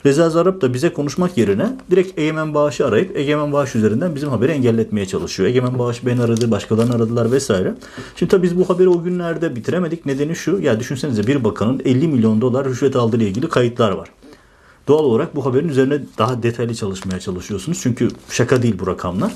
Reza 0.06 0.30
Zarrab 0.30 0.60
da 0.60 0.74
bize 0.74 0.92
konuşmak 0.92 1.38
yerine 1.38 1.66
direkt 1.90 2.18
Egemen 2.18 2.54
Bağış'ı 2.54 2.86
arayıp 2.86 3.16
Egemen 3.16 3.52
Bağış 3.52 3.74
üzerinden 3.74 4.14
bizim 4.14 4.28
haberi 4.28 4.52
engelletmeye 4.52 5.06
çalışıyor. 5.06 5.48
Egemen 5.48 5.78
Bağış 5.78 6.06
beni 6.06 6.22
aradı, 6.22 6.50
başkalarını 6.50 6.94
aradılar 6.94 7.32
vesaire. 7.32 7.74
Şimdi 8.16 8.30
tabii 8.30 8.42
biz 8.42 8.58
bu 8.58 8.68
haberi 8.68 8.88
o 8.88 9.02
günlerde 9.02 9.56
bitiremedik. 9.56 10.06
Nedeni 10.06 10.36
şu, 10.36 10.60
ya 10.60 10.80
düşünsenize 10.80 11.26
bir 11.26 11.44
bakanın 11.44 11.82
50 11.84 12.08
milyon 12.08 12.40
dolar 12.40 12.68
rüşvet 12.68 12.96
aldığı 12.96 13.16
ile 13.16 13.28
ilgili 13.28 13.48
kayıtlar 13.48 13.90
var. 13.90 14.08
Doğal 14.88 15.04
olarak 15.04 15.36
bu 15.36 15.46
haberin 15.46 15.68
üzerine 15.68 15.98
daha 16.18 16.42
detaylı 16.42 16.74
çalışmaya 16.74 17.20
çalışıyorsunuz. 17.20 17.80
Çünkü 17.82 18.08
şaka 18.30 18.62
değil 18.62 18.78
bu 18.78 18.86
rakamlar. 18.86 19.32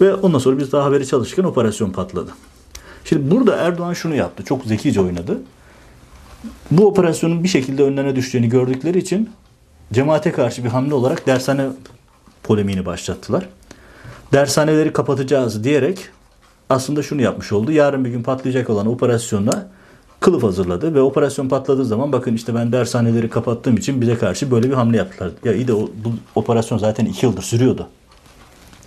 Ve 0.00 0.14
ondan 0.14 0.38
sonra 0.38 0.58
biz 0.58 0.72
daha 0.72 0.84
haberi 0.84 1.06
çalışırken 1.06 1.44
operasyon 1.44 1.90
patladı. 1.90 2.30
Şimdi 3.04 3.30
burada 3.30 3.56
Erdoğan 3.56 3.92
şunu 3.92 4.14
yaptı. 4.14 4.44
Çok 4.44 4.64
zekice 4.64 5.00
oynadı. 5.00 5.38
Bu 6.70 6.86
operasyonun 6.86 7.44
bir 7.44 7.48
şekilde 7.48 7.82
önlerine 7.82 8.16
düştüğünü 8.16 8.46
gördükleri 8.46 8.98
için 8.98 9.30
cemaate 9.92 10.32
karşı 10.32 10.64
bir 10.64 10.68
hamle 10.68 10.94
olarak 10.94 11.26
dershane 11.26 11.66
polemiğini 12.42 12.86
başlattılar. 12.86 13.48
Dershaneleri 14.32 14.92
kapatacağız 14.92 15.64
diyerek 15.64 15.98
aslında 16.70 17.02
şunu 17.02 17.22
yapmış 17.22 17.52
oldu. 17.52 17.72
Yarın 17.72 18.04
bir 18.04 18.10
gün 18.10 18.22
patlayacak 18.22 18.70
olan 18.70 18.86
operasyonla 18.86 19.68
kılıf 20.26 20.42
hazırladı 20.42 20.94
ve 20.94 21.00
operasyon 21.00 21.48
patladığı 21.48 21.84
zaman 21.84 22.12
bakın 22.12 22.34
işte 22.34 22.54
ben 22.54 22.72
dershaneleri 22.72 23.30
kapattığım 23.30 23.76
için 23.76 24.00
bize 24.00 24.18
karşı 24.18 24.50
böyle 24.50 24.68
bir 24.70 24.74
hamle 24.74 24.96
yaptılar. 24.96 25.30
Ya 25.44 25.54
iyi 25.54 25.68
de 25.68 25.72
o, 25.72 25.90
bu 26.04 26.12
operasyon 26.34 26.78
zaten 26.78 27.04
iki 27.04 27.26
yıldır 27.26 27.42
sürüyordu. 27.42 27.88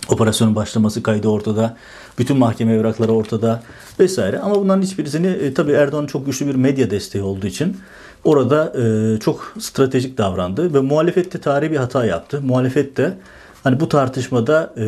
Operasyonun 0.08 0.54
başlaması 0.54 1.02
kaydı 1.02 1.28
ortada. 1.28 1.76
Bütün 2.18 2.36
mahkeme 2.36 2.72
evrakları 2.72 3.12
ortada 3.12 3.62
vesaire. 4.00 4.38
Ama 4.38 4.54
bunların 4.54 4.82
hiçbirisini 4.82 5.26
e, 5.26 5.54
tabii 5.54 5.72
Erdoğan 5.72 6.06
çok 6.06 6.26
güçlü 6.26 6.46
bir 6.46 6.54
medya 6.54 6.90
desteği 6.90 7.22
olduğu 7.22 7.46
için 7.46 7.76
orada 8.24 8.72
e, 8.80 9.18
çok 9.20 9.54
stratejik 9.58 10.18
davrandı 10.18 10.74
ve 10.74 10.80
muhalefette 10.80 11.40
tarihi 11.40 11.70
bir 11.70 11.76
hata 11.76 12.04
yaptı. 12.06 12.40
Muhalefette 12.42 13.18
hani 13.64 13.80
bu 13.80 13.88
tartışmada 13.88 14.74
e, 14.76 14.84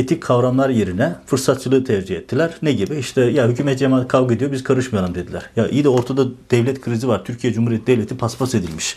etik 0.00 0.22
kavramlar 0.22 0.68
yerine 0.68 1.14
fırsatçılığı 1.26 1.84
tercih 1.84 2.16
ettiler. 2.16 2.54
Ne 2.62 2.72
gibi? 2.72 2.96
İşte 2.96 3.20
ya 3.20 3.48
hükümet 3.48 3.78
cemaat 3.78 4.08
kavga 4.08 4.34
ediyor 4.34 4.52
biz 4.52 4.64
karışmayalım 4.64 5.14
dediler. 5.14 5.42
Ya 5.56 5.68
iyi 5.68 5.84
de 5.84 5.88
ortada 5.88 6.26
devlet 6.50 6.80
krizi 6.80 7.08
var. 7.08 7.24
Türkiye 7.24 7.52
Cumhuriyeti 7.52 7.86
Devleti 7.86 8.16
paspas 8.16 8.54
edilmiş. 8.54 8.96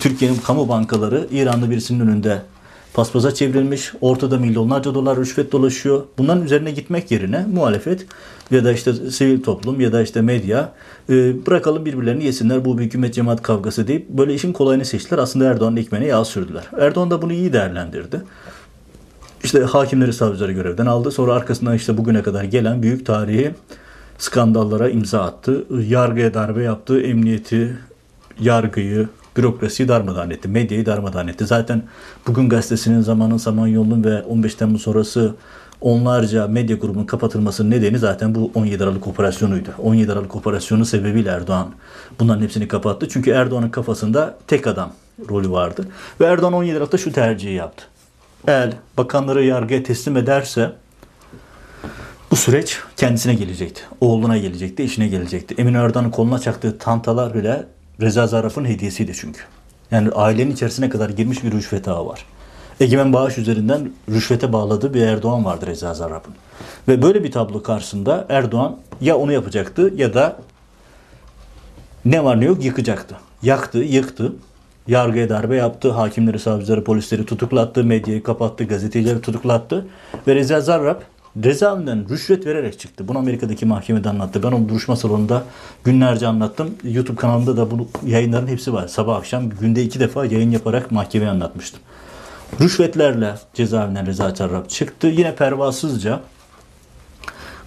Türkiye'nin 0.00 0.36
kamu 0.36 0.68
bankaları 0.68 1.26
İranlı 1.30 1.70
birisinin 1.70 2.00
önünde 2.00 2.42
paspaza 2.98 3.34
çevrilmiş. 3.34 3.92
Ortada 4.00 4.38
milyonlarca 4.38 4.94
dolar 4.94 5.18
rüşvet 5.18 5.52
dolaşıyor. 5.52 6.02
Bunların 6.18 6.44
üzerine 6.44 6.70
gitmek 6.70 7.10
yerine 7.10 7.46
muhalefet 7.54 8.06
ya 8.50 8.64
da 8.64 8.72
işte 8.72 8.92
sivil 8.92 9.42
toplum 9.42 9.80
ya 9.80 9.92
da 9.92 10.02
işte 10.02 10.20
medya 10.20 10.72
e, 11.10 11.46
bırakalım 11.46 11.84
birbirlerini 11.84 12.24
yesinler 12.24 12.64
bu 12.64 12.78
bir 12.78 12.84
hükümet 12.84 13.14
cemaat 13.14 13.42
kavgası 13.42 13.88
deyip 13.88 14.08
böyle 14.08 14.34
işin 14.34 14.52
kolayını 14.52 14.84
seçtiler. 14.84 15.18
Aslında 15.18 15.44
Erdoğan'ın 15.44 15.76
ekmeğine 15.76 16.08
yağ 16.08 16.24
sürdüler. 16.24 16.64
Erdoğan 16.78 17.10
da 17.10 17.22
bunu 17.22 17.32
iyi 17.32 17.52
değerlendirdi. 17.52 18.22
İşte 19.44 19.60
hakimleri 19.60 20.12
savcıları 20.12 20.52
görevden 20.52 20.86
aldı. 20.86 21.10
Sonra 21.10 21.34
arkasından 21.34 21.74
işte 21.74 21.96
bugüne 21.96 22.22
kadar 22.22 22.44
gelen 22.44 22.82
büyük 22.82 23.06
tarihi 23.06 23.54
skandallara 24.18 24.88
imza 24.88 25.22
attı. 25.22 25.64
Yargıya 25.88 26.34
darbe 26.34 26.62
yaptı. 26.62 27.00
Emniyeti, 27.00 27.78
yargıyı, 28.40 29.08
bürokrasiyi 29.38 29.88
darmadağın 29.88 30.30
etti. 30.30 30.48
Medyayı 30.48 30.86
darmadağın 30.86 31.28
etti. 31.28 31.46
Zaten 31.46 31.82
bugün 32.26 32.48
gazetesinin 32.48 33.00
zamanın 33.00 33.36
Samanyolu'nun 33.36 34.04
ve 34.04 34.22
15 34.22 34.54
Temmuz 34.54 34.82
sonrası 34.82 35.34
onlarca 35.80 36.46
medya 36.46 36.76
grubunun 36.76 37.06
kapatılmasının 37.06 37.70
nedeni 37.70 37.98
zaten 37.98 38.34
bu 38.34 38.50
17 38.54 38.84
Aralık 38.84 39.06
operasyonuydu. 39.06 39.68
17 39.78 40.12
Aralık 40.12 40.36
operasyonu 40.36 40.84
sebebiyle 40.84 41.30
Erdoğan 41.30 41.68
bunların 42.20 42.42
hepsini 42.42 42.68
kapattı. 42.68 43.08
Çünkü 43.08 43.30
Erdoğan'ın 43.30 43.68
kafasında 43.68 44.38
tek 44.46 44.66
adam 44.66 44.92
rolü 45.30 45.50
vardı. 45.50 45.88
Ve 46.20 46.24
Erdoğan 46.24 46.52
17 46.52 46.76
Aralık'ta 46.76 46.98
şu 46.98 47.12
tercihi 47.12 47.54
yaptı. 47.54 47.84
Eğer 48.46 48.72
bakanları 48.96 49.44
yargıya 49.44 49.82
teslim 49.82 50.16
ederse 50.16 50.72
bu 52.30 52.36
süreç 52.36 52.78
kendisine 52.96 53.34
gelecekti. 53.34 53.82
Oğluna 54.00 54.38
gelecekti, 54.38 54.84
işine 54.84 55.08
gelecekti. 55.08 55.54
Emin 55.58 55.74
Erdoğan'ın 55.74 56.10
koluna 56.10 56.38
çaktığı 56.38 56.78
tantalar 56.78 57.34
bile 57.34 57.66
Reza 58.00 58.26
Zarrab'ın 58.26 58.64
hediyesiydi 58.64 59.12
çünkü. 59.14 59.40
Yani 59.90 60.10
ailenin 60.10 60.50
içerisine 60.50 60.88
kadar 60.88 61.10
girmiş 61.10 61.44
bir 61.44 61.52
rüşvet 61.52 61.88
ağı 61.88 62.06
var. 62.06 62.24
Egemen 62.80 63.12
Bağış 63.12 63.38
üzerinden 63.38 63.92
rüşvete 64.10 64.52
bağladığı 64.52 64.94
bir 64.94 65.02
Erdoğan 65.02 65.44
vardı 65.44 65.66
Reza 65.66 65.94
Zarrab'ın. 65.94 66.34
Ve 66.88 67.02
böyle 67.02 67.24
bir 67.24 67.32
tablo 67.32 67.62
karşısında 67.62 68.26
Erdoğan 68.28 68.76
ya 69.00 69.16
onu 69.16 69.32
yapacaktı 69.32 69.92
ya 69.96 70.14
da 70.14 70.36
ne 72.04 72.24
var 72.24 72.40
ne 72.40 72.44
yok 72.44 72.64
yıkacaktı. 72.64 73.16
Yaktı, 73.42 73.78
yıktı. 73.78 74.32
Yargıya 74.88 75.28
darbe 75.28 75.56
yaptı. 75.56 75.90
Hakimleri, 75.90 76.38
savcıları, 76.38 76.84
polisleri 76.84 77.26
tutuklattı. 77.26 77.84
Medyayı 77.84 78.22
kapattı. 78.22 78.64
Gazetecileri 78.64 79.20
tutuklattı. 79.20 79.86
Ve 80.26 80.34
Reza 80.34 80.60
Zarrab 80.60 81.00
cezaevinden 81.40 82.08
rüşvet 82.08 82.46
vererek 82.46 82.80
çıktı. 82.80 83.08
Bunu 83.08 83.18
Amerika'daki 83.18 83.66
mahkemede 83.66 84.08
anlattı. 84.08 84.42
Ben 84.42 84.52
o 84.52 84.68
duruşma 84.68 84.96
salonunda 84.96 85.44
günlerce 85.84 86.26
anlattım. 86.26 86.74
YouTube 86.84 87.16
kanalımda 87.16 87.56
da 87.56 87.70
bu 87.70 87.88
yayınların 88.06 88.46
hepsi 88.46 88.72
var. 88.72 88.88
Sabah 88.88 89.16
akşam 89.16 89.50
günde 89.50 89.82
iki 89.82 90.00
defa 90.00 90.24
yayın 90.24 90.50
yaparak 90.50 90.92
mahkemeye 90.92 91.30
anlatmıştım. 91.30 91.80
Rüşvetlerle 92.60 93.34
cezaevinden 93.54 94.06
Reza 94.06 94.30
Zarrab 94.30 94.68
çıktı. 94.68 95.06
Yine 95.06 95.34
pervasızca 95.34 96.20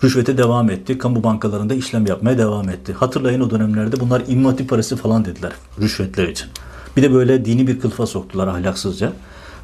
rüşvete 0.03 0.37
devam 0.37 0.69
etti. 0.69 0.97
Kamu 0.97 1.23
bankalarında 1.23 1.73
işlem 1.73 2.05
yapmaya 2.05 2.37
devam 2.37 2.69
etti. 2.69 2.93
Hatırlayın 2.93 3.41
o 3.41 3.49
dönemlerde 3.49 3.99
bunlar 3.99 4.23
imam 4.27 4.55
parası 4.55 4.95
falan 4.95 5.25
dediler 5.25 5.51
rüşvetler 5.81 6.27
için. 6.27 6.47
Bir 6.97 7.01
de 7.01 7.13
böyle 7.13 7.45
dini 7.45 7.67
bir 7.67 7.79
kılıfa 7.79 8.05
soktular 8.05 8.47
ahlaksızca. 8.47 9.13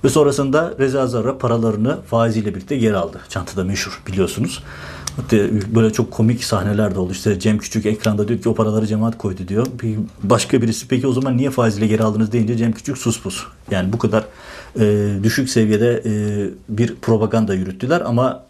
Ve 0.03 0.09
sonrasında 0.09 0.73
Reza 0.79 1.07
Zarra 1.07 1.37
paralarını 1.37 2.01
faiziyle 2.01 2.55
birlikte 2.55 2.77
geri 2.77 2.97
aldı. 2.97 3.19
Çantada 3.29 3.63
meşhur 3.63 4.01
biliyorsunuz. 4.07 4.63
Hatta 5.15 5.37
böyle 5.75 5.93
çok 5.93 6.11
komik 6.11 6.43
sahneler 6.43 6.95
de 6.95 6.99
oldu. 6.99 7.11
İşte 7.11 7.39
Cem 7.39 7.57
Küçük 7.57 7.85
ekranda 7.85 8.27
diyor 8.27 8.41
ki 8.41 8.49
o 8.49 8.55
paraları 8.55 8.87
cemaat 8.87 9.17
koydu 9.17 9.47
diyor. 9.47 9.67
Bir 9.83 9.97
başka 10.23 10.61
birisi 10.61 10.87
peki 10.87 11.07
o 11.07 11.13
zaman 11.13 11.37
niye 11.37 11.49
faiziyle 11.49 11.87
geri 11.87 12.03
aldınız 12.03 12.31
deyince 12.31 12.57
Cem 12.57 12.71
Küçük 12.71 12.97
sus 12.97 13.21
pus. 13.21 13.43
Yani 13.71 13.93
bu 13.93 13.97
kadar 13.97 14.25
e, 14.79 15.13
düşük 15.23 15.49
seviyede 15.49 16.03
e, 16.05 16.11
bir 16.69 16.95
propaganda 16.95 17.53
yürüttüler 17.53 18.01
ama 18.01 18.43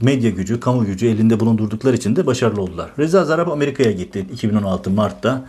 medya 0.00 0.30
gücü, 0.30 0.60
kamu 0.60 0.84
gücü 0.84 1.06
elinde 1.06 1.40
bulundurdukları 1.40 1.96
için 1.96 2.16
de 2.16 2.26
başarılı 2.26 2.62
oldular. 2.62 2.90
Reza 2.98 3.24
Zarrab 3.24 3.48
Amerika'ya 3.48 3.92
gitti 3.92 4.26
2016 4.32 4.90
Mart'ta. 4.90 5.44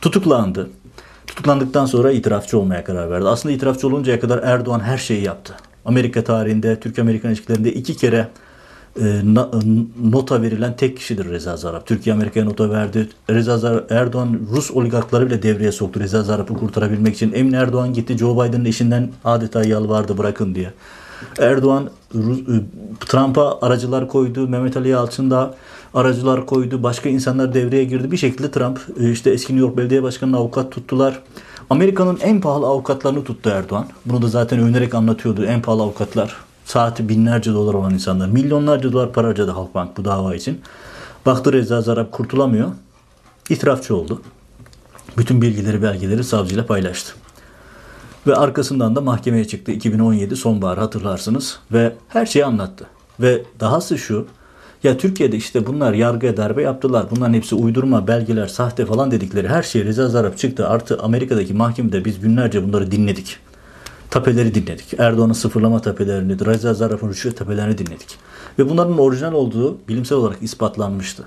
Tutuklandı. 0.00 0.70
Tutuklandıktan 1.26 1.86
sonra 1.86 2.12
itirafçı 2.12 2.58
olmaya 2.58 2.84
karar 2.84 3.10
verdi. 3.10 3.28
Aslında 3.28 3.54
itirafçı 3.54 3.86
oluncaya 3.86 4.20
kadar 4.20 4.38
Erdoğan 4.42 4.80
her 4.80 4.98
şeyi 4.98 5.22
yaptı. 5.22 5.54
Amerika 5.84 6.24
tarihinde, 6.24 6.80
Türk-Amerikan 6.80 7.30
ilişkilerinde 7.30 7.72
iki 7.72 7.96
kere 7.96 8.28
e, 9.00 9.22
nota 10.10 10.42
verilen 10.42 10.76
tek 10.76 10.96
kişidir 10.96 11.30
Reza 11.30 11.56
Zarrab. 11.56 11.86
Türkiye 11.86 12.14
Amerika'ya 12.14 12.46
nota 12.46 12.70
verdi. 12.70 13.08
Reza 13.30 13.58
Zarrab, 13.58 13.90
Erdoğan 13.90 14.40
Rus 14.52 14.70
oligarkları 14.70 15.26
bile 15.26 15.42
devreye 15.42 15.72
soktu 15.72 16.00
Reza 16.00 16.22
Zarrab'ı 16.22 16.54
kurtarabilmek 16.54 17.14
için. 17.14 17.32
Emin 17.32 17.52
Erdoğan 17.52 17.92
gitti 17.92 18.18
Joe 18.18 18.44
Biden'ın 18.44 18.64
eşinden 18.64 19.10
adeta 19.24 19.64
yalvardı 19.64 20.18
bırakın 20.18 20.54
diye. 20.54 20.72
Erdoğan 21.38 21.90
e, 22.14 22.20
Trump'a 23.00 23.60
aracılar 23.60 24.08
koydu. 24.08 24.48
Mehmet 24.48 24.76
Ali 24.76 24.88
Yalçın 24.88 25.30
da 25.30 25.54
aracılar 25.94 26.46
koydu. 26.46 26.82
Başka 26.82 27.08
insanlar 27.08 27.54
devreye 27.54 27.84
girdi. 27.84 28.10
Bir 28.10 28.16
şekilde 28.16 28.50
Trump 28.50 28.80
e, 29.00 29.10
işte 29.10 29.30
eski 29.30 29.52
New 29.52 29.66
York 29.66 29.76
Belediye 29.76 30.02
Başkanı'nı 30.02 30.36
avukat 30.36 30.72
tuttular. 30.72 31.22
Amerika'nın 31.70 32.18
en 32.22 32.40
pahalı 32.40 32.66
avukatlarını 32.66 33.24
tuttu 33.24 33.50
Erdoğan. 33.50 33.86
Bunu 34.06 34.22
da 34.22 34.28
zaten 34.28 34.58
övünerek 34.58 34.94
anlatıyordu. 34.94 35.44
En 35.44 35.62
pahalı 35.62 35.82
avukatlar. 35.82 36.36
Saati 36.64 37.08
binlerce 37.08 37.52
dolar 37.52 37.74
olan 37.74 37.94
insanlar. 37.94 38.28
Milyonlarca 38.28 38.92
dolar 38.92 39.12
para 39.12 39.26
harcadı 39.26 39.50
Halkbank 39.50 39.96
bu 39.96 40.04
dava 40.04 40.34
için. 40.34 40.60
Baktı 41.26 41.52
Reza 41.52 41.80
Zarrab 41.80 42.10
kurtulamıyor. 42.10 42.68
İtirafçı 43.50 43.96
oldu. 43.96 44.22
Bütün 45.18 45.42
bilgileri, 45.42 45.82
belgeleri 45.82 46.24
savcıyla 46.24 46.66
paylaştı. 46.66 47.12
Ve 48.26 48.36
arkasından 48.36 48.96
da 48.96 49.00
mahkemeye 49.00 49.44
çıktı 49.44 49.72
2017 49.72 50.36
sonbahar 50.36 50.78
hatırlarsınız 50.78 51.58
ve 51.72 51.92
her 52.08 52.26
şeyi 52.26 52.44
anlattı. 52.44 52.86
Ve 53.20 53.42
dahası 53.60 53.98
şu 53.98 54.26
ya 54.82 54.98
Türkiye'de 54.98 55.36
işte 55.36 55.66
bunlar 55.66 55.92
yargıya 55.92 56.36
darbe 56.36 56.62
yaptılar. 56.62 57.06
Bunların 57.10 57.34
hepsi 57.34 57.54
uydurma, 57.54 58.06
belgeler, 58.06 58.46
sahte 58.46 58.86
falan 58.86 59.10
dedikleri 59.10 59.48
her 59.48 59.62
şey 59.62 59.84
Reza 59.84 60.08
Zarrab 60.08 60.36
çıktı. 60.36 60.68
Artı 60.68 60.98
Amerika'daki 61.02 61.54
mahkemede 61.54 62.04
biz 62.04 62.20
günlerce 62.20 62.68
bunları 62.68 62.90
dinledik. 62.90 63.36
Tapeleri 64.10 64.54
dinledik. 64.54 64.94
Erdoğan'ın 64.98 65.32
sıfırlama 65.32 65.82
tapelerini, 65.82 66.46
Reza 66.46 66.74
Zarrab'ın 66.74 67.08
rüşvet 67.08 67.36
tapelerini 67.36 67.78
dinledik. 67.78 68.18
Ve 68.58 68.68
bunların 68.68 68.98
orijinal 68.98 69.32
olduğu 69.32 69.78
bilimsel 69.88 70.18
olarak 70.18 70.42
ispatlanmıştı. 70.42 71.24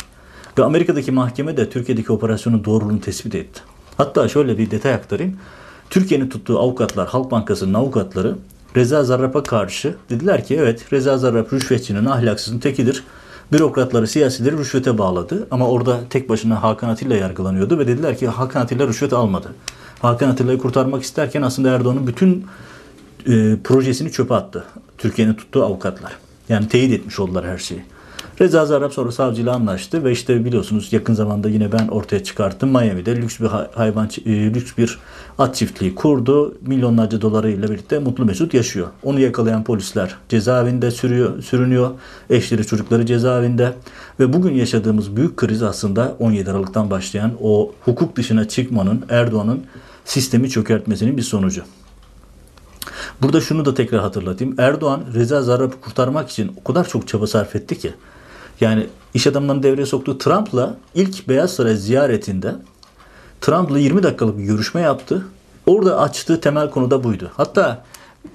Ve 0.58 0.64
Amerika'daki 0.64 1.12
mahkeme 1.12 1.58
de 1.58 1.70
Türkiye'deki 1.70 2.12
operasyonun 2.12 2.66
doğruluğunu 2.66 3.02
tespit 3.02 3.36
etti. 3.36 3.62
Hatta 3.98 4.28
şöyle 4.28 4.58
bir 4.58 4.72
detay 4.72 4.94
aktarayım. 4.94 5.38
Türkiye'nin 5.90 6.30
tuttuğu 6.30 6.60
avukatlar, 6.60 7.08
Halk 7.08 7.32
Bankası'nın 7.32 7.74
avukatları 7.74 8.36
Reza 8.76 9.04
Zarrab'a 9.04 9.44
karşı 9.44 9.96
dediler 10.10 10.46
ki 10.46 10.56
evet 10.56 10.94
Reza 10.94 11.18
Zarrab 11.18 11.54
rüşvetçinin, 11.54 12.06
ahlaksızın 12.06 12.60
tekidir. 12.60 13.04
Bürokratları, 13.52 14.08
siyasileri 14.08 14.58
rüşvete 14.58 14.98
bağladı. 14.98 15.48
Ama 15.52 15.68
orada 15.68 16.00
tek 16.10 16.30
başına 16.30 16.64
Hakan 16.64 16.90
Atilla 16.90 17.16
yargılanıyordu 17.16 17.80
ve 17.80 17.88
dediler 17.88 18.18
ki 18.18 18.28
Hakan 18.28 18.62
Atilla 18.62 18.88
rüşvet 18.88 19.14
almadı. 19.14 19.48
Hakan 20.00 20.30
Atilla'yı 20.30 20.58
kurtarmak 20.58 21.04
isterken 21.04 21.42
aslında 21.42 21.70
Erdoğan'ın 21.70 22.08
bütün 22.08 22.46
e, 23.28 23.58
projesini 23.64 24.12
çöpe 24.12 24.36
attı. 24.36 24.64
Türkiye'nin 24.98 25.34
tuttuğu 25.34 25.64
avukatlar. 25.64 26.18
Yani 26.50 26.68
teyit 26.68 26.94
etmiş 26.94 27.20
oldular 27.20 27.46
her 27.46 27.58
şeyi. 27.58 27.84
Reza 28.44 28.66
Zarrab 28.66 28.92
sonra 28.92 29.12
savcıyla 29.12 29.54
anlaştı 29.54 30.04
ve 30.04 30.12
işte 30.12 30.46
biliyorsunuz 30.46 30.94
yakın 30.94 31.14
zamanda 31.14 31.50
yine 31.50 31.72
ben 31.72 31.88
ortaya 31.88 32.24
çıkarttım. 32.24 32.70
Miami'de 32.70 33.16
lüks 33.16 33.40
bir 33.40 33.48
hayvan 33.76 34.10
e, 34.26 34.54
lüks 34.54 34.78
bir 34.78 35.00
at 35.38 35.56
çiftliği 35.56 35.96
kurdu. 35.96 36.58
Milyonlarca 36.62 37.22
dolarıyla 37.22 37.70
birlikte 37.70 38.00
mutlu 38.00 38.26
mesut 38.26 38.54
yaşıyor. 38.54 38.88
Onu 39.04 39.20
yakalayan 39.20 39.64
polisler 39.64 40.16
cezaevinde 40.30 40.92
sürüyor, 40.92 41.42
sürünüyor. 41.44 41.92
Eşleri 42.30 42.68
çocukları 42.68 43.06
cezaevinde 43.06 43.74
ve 44.20 44.34
bugün 44.34 44.54
yaşadığımız 44.54 45.16
büyük 45.16 45.38
kriz 45.38 45.64
aslında 45.64 46.16
17 46.20 46.52
Aralık'tan 46.52 46.92
başlayan 46.92 47.32
o 47.42 47.72
hukuk 47.86 48.16
dışına 48.16 48.48
çıkmanın 48.48 49.06
Erdoğan'ın 49.10 49.64
sistemi 50.06 50.50
çökertmesinin 50.50 51.18
bir 51.18 51.22
sonucu. 51.22 51.64
Burada 53.22 53.42
şunu 53.42 53.66
da 53.66 53.74
tekrar 53.74 54.02
hatırlatayım. 54.02 54.56
Erdoğan 54.58 55.02
Reza 55.14 55.42
Zarrab'ı 55.42 55.82
kurtarmak 55.82 56.30
için 56.30 56.52
o 56.62 56.64
kadar 56.64 56.88
çok 56.88 57.08
çaba 57.08 57.28
sarf 57.28 57.56
etti 57.56 57.80
ki. 57.80 57.94
Yani 58.64 58.88
iş 59.14 59.28
adamlarını 59.28 59.64
devreye 59.64 59.86
soktu. 59.86 60.18
Trump'la 60.18 60.78
ilk 60.96 61.28
Beyaz 61.30 61.54
Saray 61.54 61.76
ziyaretinde 61.76 62.56
Trump'la 63.42 63.80
20 63.80 64.04
dakikalık 64.04 64.38
bir 64.38 64.44
görüşme 64.44 64.82
yaptı. 64.82 65.26
Orada 65.66 66.00
açtığı 66.00 66.42
temel 66.42 66.70
konu 66.70 66.92
da 66.92 67.04
buydu. 67.04 67.32
Hatta 67.38 67.84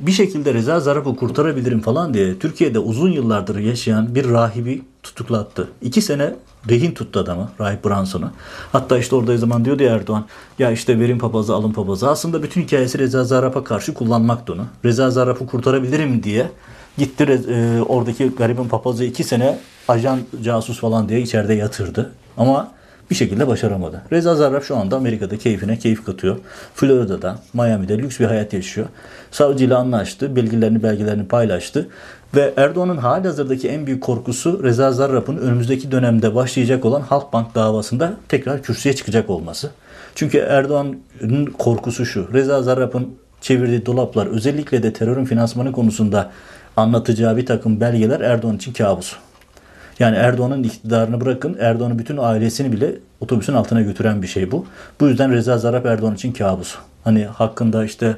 bir 0.00 0.12
şekilde 0.12 0.54
Reza 0.54 0.80
Zarrab'ı 0.80 1.16
kurtarabilirim 1.16 1.80
falan 1.80 2.14
diye 2.14 2.38
Türkiye'de 2.38 2.78
uzun 2.78 3.10
yıllardır 3.10 3.58
yaşayan 3.58 4.14
bir 4.14 4.30
rahibi 4.30 4.82
tutuklattı. 5.02 5.68
İki 5.82 6.02
sene 6.02 6.34
rehin 6.68 6.92
tuttu 6.92 7.20
adamı, 7.20 7.48
Rahip 7.60 7.84
Branson'u. 7.84 8.30
Hatta 8.72 8.98
işte 8.98 9.16
orada 9.16 9.36
zaman 9.36 9.64
diyordu 9.64 9.82
ya 9.82 9.94
Erdoğan, 9.94 10.26
ya 10.58 10.70
işte 10.70 11.00
verin 11.00 11.18
papazı 11.18 11.54
alın 11.54 11.72
papazı. 11.72 12.08
Aslında 12.08 12.42
bütün 12.42 12.62
hikayesi 12.62 12.98
Reza 12.98 13.24
Zarrab'a 13.24 13.64
karşı 13.64 13.94
kullanmaktı 13.94 14.52
onu. 14.52 14.64
Reza 14.84 15.10
Zarrab'ı 15.10 15.46
kurtarabilirim 15.46 16.22
diye 16.22 16.50
gitti 16.98 17.24
e, 17.48 17.80
oradaki 17.82 18.28
garibin 18.28 18.68
papazı 18.68 19.04
iki 19.04 19.24
sene 19.24 19.58
ajan 19.88 20.18
casus 20.42 20.80
falan 20.80 21.08
diye 21.08 21.20
içeride 21.20 21.54
yatırdı. 21.54 22.10
Ama 22.36 22.72
bir 23.10 23.14
şekilde 23.14 23.48
başaramadı. 23.48 24.02
Reza 24.12 24.34
Zarrab 24.34 24.62
şu 24.62 24.76
anda 24.76 24.96
Amerika'da 24.96 25.38
keyfine 25.38 25.78
keyif 25.78 26.04
katıyor. 26.04 26.36
Florida'da, 26.74 27.38
Miami'de 27.54 27.98
lüks 27.98 28.20
bir 28.20 28.24
hayat 28.24 28.52
yaşıyor. 28.52 28.86
Savcıyla 29.30 29.78
anlaştı, 29.78 30.36
bilgilerini, 30.36 30.82
belgelerini 30.82 31.28
paylaştı. 31.28 31.88
Ve 32.34 32.54
Erdoğan'ın 32.56 32.96
hali 32.96 33.26
hazırdaki 33.26 33.68
en 33.68 33.86
büyük 33.86 34.02
korkusu 34.02 34.64
Reza 34.64 34.92
Zarrab'ın 34.92 35.36
önümüzdeki 35.36 35.90
dönemde 35.90 36.34
başlayacak 36.34 36.84
olan 36.84 37.00
Halkbank 37.00 37.54
davasında 37.54 38.14
tekrar 38.28 38.62
kürsüye 38.62 38.94
çıkacak 38.94 39.30
olması. 39.30 39.70
Çünkü 40.14 40.38
Erdoğan'ın 40.38 41.46
korkusu 41.46 42.06
şu. 42.06 42.32
Reza 42.32 42.62
Zarrab'ın 42.62 43.08
çevirdiği 43.40 43.86
dolaplar 43.86 44.26
özellikle 44.26 44.82
de 44.82 44.92
terörün 44.92 45.24
finansmanı 45.24 45.72
konusunda 45.72 46.30
anlatacağı 46.78 47.36
bir 47.36 47.46
takım 47.46 47.80
belgeler 47.80 48.20
Erdoğan 48.20 48.56
için 48.56 48.72
kabus. 48.72 49.12
Yani 49.98 50.16
Erdoğan'ın 50.16 50.62
iktidarını 50.62 51.20
bırakın 51.20 51.56
Erdoğan'ın 51.60 51.98
bütün 51.98 52.16
ailesini 52.16 52.72
bile 52.72 52.94
otobüsün 53.20 53.54
altına 53.54 53.82
götüren 53.82 54.22
bir 54.22 54.26
şey 54.26 54.50
bu. 54.50 54.66
Bu 55.00 55.08
yüzden 55.08 55.32
Reza 55.32 55.58
Zarrab 55.58 55.84
Erdoğan 55.84 56.14
için 56.14 56.32
kabus. 56.32 56.74
Hani 57.04 57.24
hakkında 57.24 57.84
işte 57.84 58.16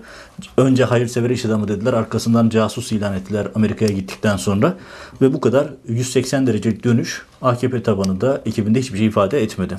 önce 0.57 0.85
hayırsever 0.85 1.31
iş 1.31 1.45
adamı 1.45 1.69
dediler 1.69 1.93
arkasından 1.93 2.49
casus 2.49 2.93
ilan 2.93 3.15
ettiler 3.15 3.49
Amerika'ya 3.55 3.91
gittikten 3.91 4.37
sonra. 4.37 4.75
Ve 5.21 5.33
bu 5.33 5.41
kadar 5.41 5.67
180 5.89 6.47
derecelik 6.47 6.85
dönüş 6.85 7.23
AKP 7.43 7.83
tabanında 7.83 8.41
ekibinde 8.47 8.81
hiçbir 8.81 8.99
şey 8.99 9.07
ifade 9.07 9.43
etmedi. 9.43 9.77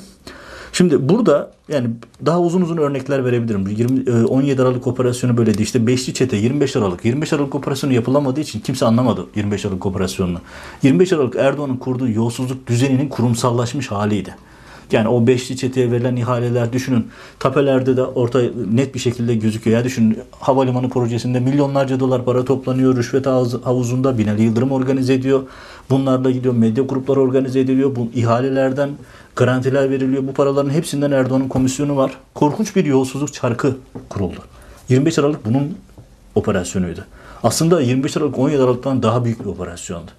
Şimdi 0.82 1.10
burada 1.10 1.52
yani 1.70 1.89
daha 2.26 2.41
uzun 2.41 2.62
uzun 2.62 2.78
örnekler 2.78 3.26
verebilirim. 3.26 3.67
20, 3.67 4.26
17 4.26 4.62
e, 4.62 4.63
Aralık 4.63 4.88
operasyonu 4.88 5.38
böyleydi. 5.38 5.62
İşte 5.62 5.88
Beşli 5.88 6.13
Çete 6.13 6.38
25 6.38 6.76
Aralık. 6.76 7.06
25 7.06 7.34
Aralık 7.34 7.56
operasyonu 7.56 7.94
yapılamadığı 7.94 8.39
için 8.39 8.60
kimse 8.60 8.86
anlamadı 8.86 9.26
25 9.36 9.65
Aralık 9.65 9.86
operasyonunu. 9.86 10.38
25 10.84 11.13
Aralık 11.13 11.36
Erdoğan'ın 11.36 11.78
kurduğu 11.78 12.10
yolsuzluk 12.10 12.67
düzeninin 12.67 13.10
kurumsallaşmış 13.10 13.91
haliydi. 13.91 14.36
Yani 14.91 15.08
o 15.08 15.28
beşli 15.28 15.58
çeteye 15.58 15.91
verilen 15.91 16.15
ihaleler 16.15 16.74
düşünün. 16.74 17.08
Tapelerde 17.39 17.98
de 17.98 18.04
orta 18.04 18.41
net 18.72 18.96
bir 18.96 19.00
şekilde 19.00 19.36
gözüküyor. 19.36 19.78
Ya 19.78 19.84
düşünün 19.84 20.17
havalimanı 20.39 20.89
projesinde 20.89 21.39
milyonlarca 21.39 22.00
dolar 22.00 22.26
para 22.26 22.46
toplanıyor. 22.46 22.98
Rüşvet 22.98 23.26
havuzunda 23.26 24.17
Binali 24.17 24.44
Yıldırım 24.44 24.72
organize 24.72 25.13
ediyor. 25.13 25.44
Bunlarla 25.89 26.32
gidiyor 26.32 26.56
medya 26.56 26.84
grupları 26.84 27.22
organize 27.22 27.60
ediliyor. 27.60 27.96
Bu 27.96 28.10
ihalelerden 28.15 28.89
garantiler 29.36 29.89
veriliyor. 29.89 30.28
Bu 30.28 30.34
paraların 30.34 30.70
hepsinden 30.70 31.12
Erdoğan'ın 31.12 31.48
komisyonu 31.48 31.98
var. 31.98 32.12
Korkunç 32.34 32.76
bir 32.76 32.86
yolsuzluk 32.86 33.34
çarkı 33.34 33.78
kuruldu. 34.10 34.39
25 34.89 35.20
Aralık 35.20 35.46
bunun 35.46 35.78
operasyonuydu. 36.36 37.06
Aslında 37.44 37.82
25 37.82 38.17
Aralık 38.17 38.38
17 38.38 38.63
Aralık'tan 38.63 39.04
daha 39.04 39.26
büyük 39.26 39.39
bir 39.39 39.46
operasyondu. 39.46 40.12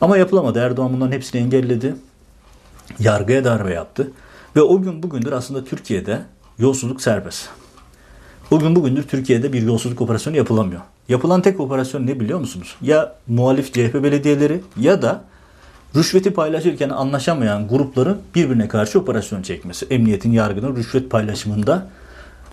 Ama 0.00 0.16
yapılamadı. 0.16 0.58
Erdoğan 0.58 0.92
bunların 0.92 1.12
hepsini 1.12 1.40
engelledi. 1.40 1.94
Yargıya 2.98 3.44
darbe 3.44 3.72
yaptı. 3.72 4.12
Ve 4.56 4.62
o 4.62 4.82
gün 4.82 5.02
bugündür 5.02 5.32
aslında 5.32 5.64
Türkiye'de 5.64 6.22
yolsuzluk 6.58 7.02
serbest. 7.02 7.48
Bugün 8.50 8.76
bugündür 8.76 9.02
Türkiye'de 9.02 9.52
bir 9.52 9.62
yolsuzluk 9.62 10.00
operasyonu 10.00 10.36
yapılamıyor. 10.36 10.80
Yapılan 11.08 11.42
tek 11.42 11.60
operasyon 11.60 12.06
ne 12.06 12.20
biliyor 12.20 12.38
musunuz? 12.38 12.76
Ya 12.82 13.14
muhalif 13.28 13.72
CHP 13.74 13.94
belediyeleri 13.94 14.60
ya 14.80 15.02
da 15.02 15.24
rüşveti 15.96 16.30
paylaşırken 16.30 16.90
anlaşamayan 16.90 17.68
grupların 17.68 18.18
birbirine 18.34 18.68
karşı 18.68 18.98
operasyon 18.98 19.42
çekmesi. 19.42 19.86
Emniyetin, 19.90 20.32
yargının 20.32 20.76
rüşvet 20.76 21.10
paylaşımında 21.10 21.86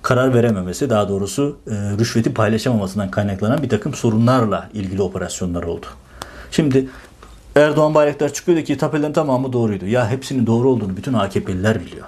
karar 0.02 0.34
verememesi, 0.34 0.90
daha 0.90 1.10
doğrusu 1.10 1.58
e, 1.68 1.72
rüşveti 1.72 2.34
paylaşamamasından 2.34 3.12
kaynaklanan 3.12 3.64
bir 3.64 3.70
takım 3.70 3.94
sorunlarla 3.94 4.70
ilgili 4.74 5.02
operasyonlar 5.02 5.64
oldu. 5.64 5.86
Şimdi 6.52 6.90
Erdoğan 7.56 7.94
Bayraktar 7.94 8.34
çıkıyor 8.34 8.66
ki 8.66 8.78
tapelerin 8.78 9.14
tamamı 9.14 9.54
doğruydu. 9.54 9.86
Ya 9.86 10.10
hepsinin 10.10 10.46
doğru 10.48 10.70
olduğunu 10.70 10.98
bütün 10.98 11.14
AKP'liler 11.14 11.82
biliyor. 11.86 12.06